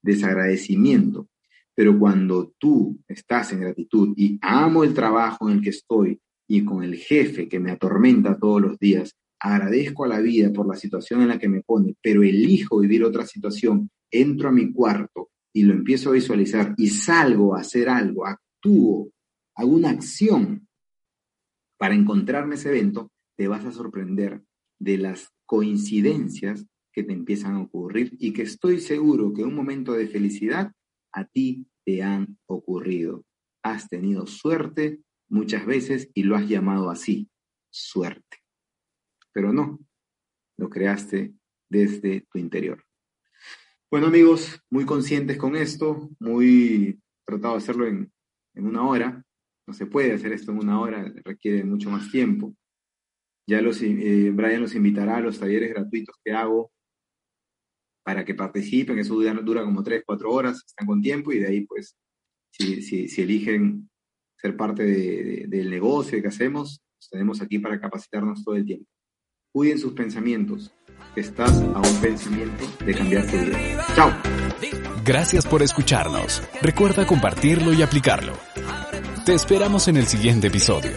[0.07, 1.27] desagradecimiento.
[1.75, 6.65] Pero cuando tú estás en gratitud y amo el trabajo en el que estoy y
[6.65, 10.75] con el jefe que me atormenta todos los días, agradezco a la vida por la
[10.75, 15.29] situación en la que me pone, pero elijo vivir otra situación, entro a mi cuarto
[15.53, 19.11] y lo empiezo a visualizar y salgo a hacer algo, actúo,
[19.55, 20.67] hago una acción
[21.77, 24.41] para encontrarme ese evento, te vas a sorprender
[24.79, 26.65] de las coincidencias
[26.97, 30.71] que te empiezan a ocurrir y que estoy seguro que un momento de felicidad
[31.13, 33.23] a ti te han ocurrido.
[33.61, 37.29] Has tenido suerte muchas veces y lo has llamado así,
[37.69, 38.39] suerte.
[39.31, 39.79] Pero no,
[40.57, 41.35] lo creaste
[41.69, 42.83] desde tu interior.
[43.91, 48.11] Bueno amigos, muy conscientes con esto, muy tratado de hacerlo en,
[48.55, 49.23] una hora.
[49.67, 52.55] No se puede hacer esto en una hora, requiere mucho más tiempo.
[53.45, 56.71] Ya los, eh, Brian los invitará a los talleres gratuitos que hago
[58.07, 58.97] para que participen.
[58.99, 61.97] Eso dura, como 3, 4 horas, están con tiempo y de ahí pues
[62.51, 63.89] si, si, eligen
[64.37, 66.81] ser parte del negocio que hacemos,
[67.11, 68.85] tenemos aquí para capacitarnos todo el tiempo.
[69.51, 70.71] Cuiden sus pensamientos,
[71.17, 73.85] estás a un pensamiento de cambiar tu vida.
[73.93, 74.11] Chao.
[75.03, 76.41] Gracias por escucharnos.
[76.61, 78.37] Recuerda compartirlo y aplicarlo.
[79.25, 80.91] Te esperamos en el siguiente episodio.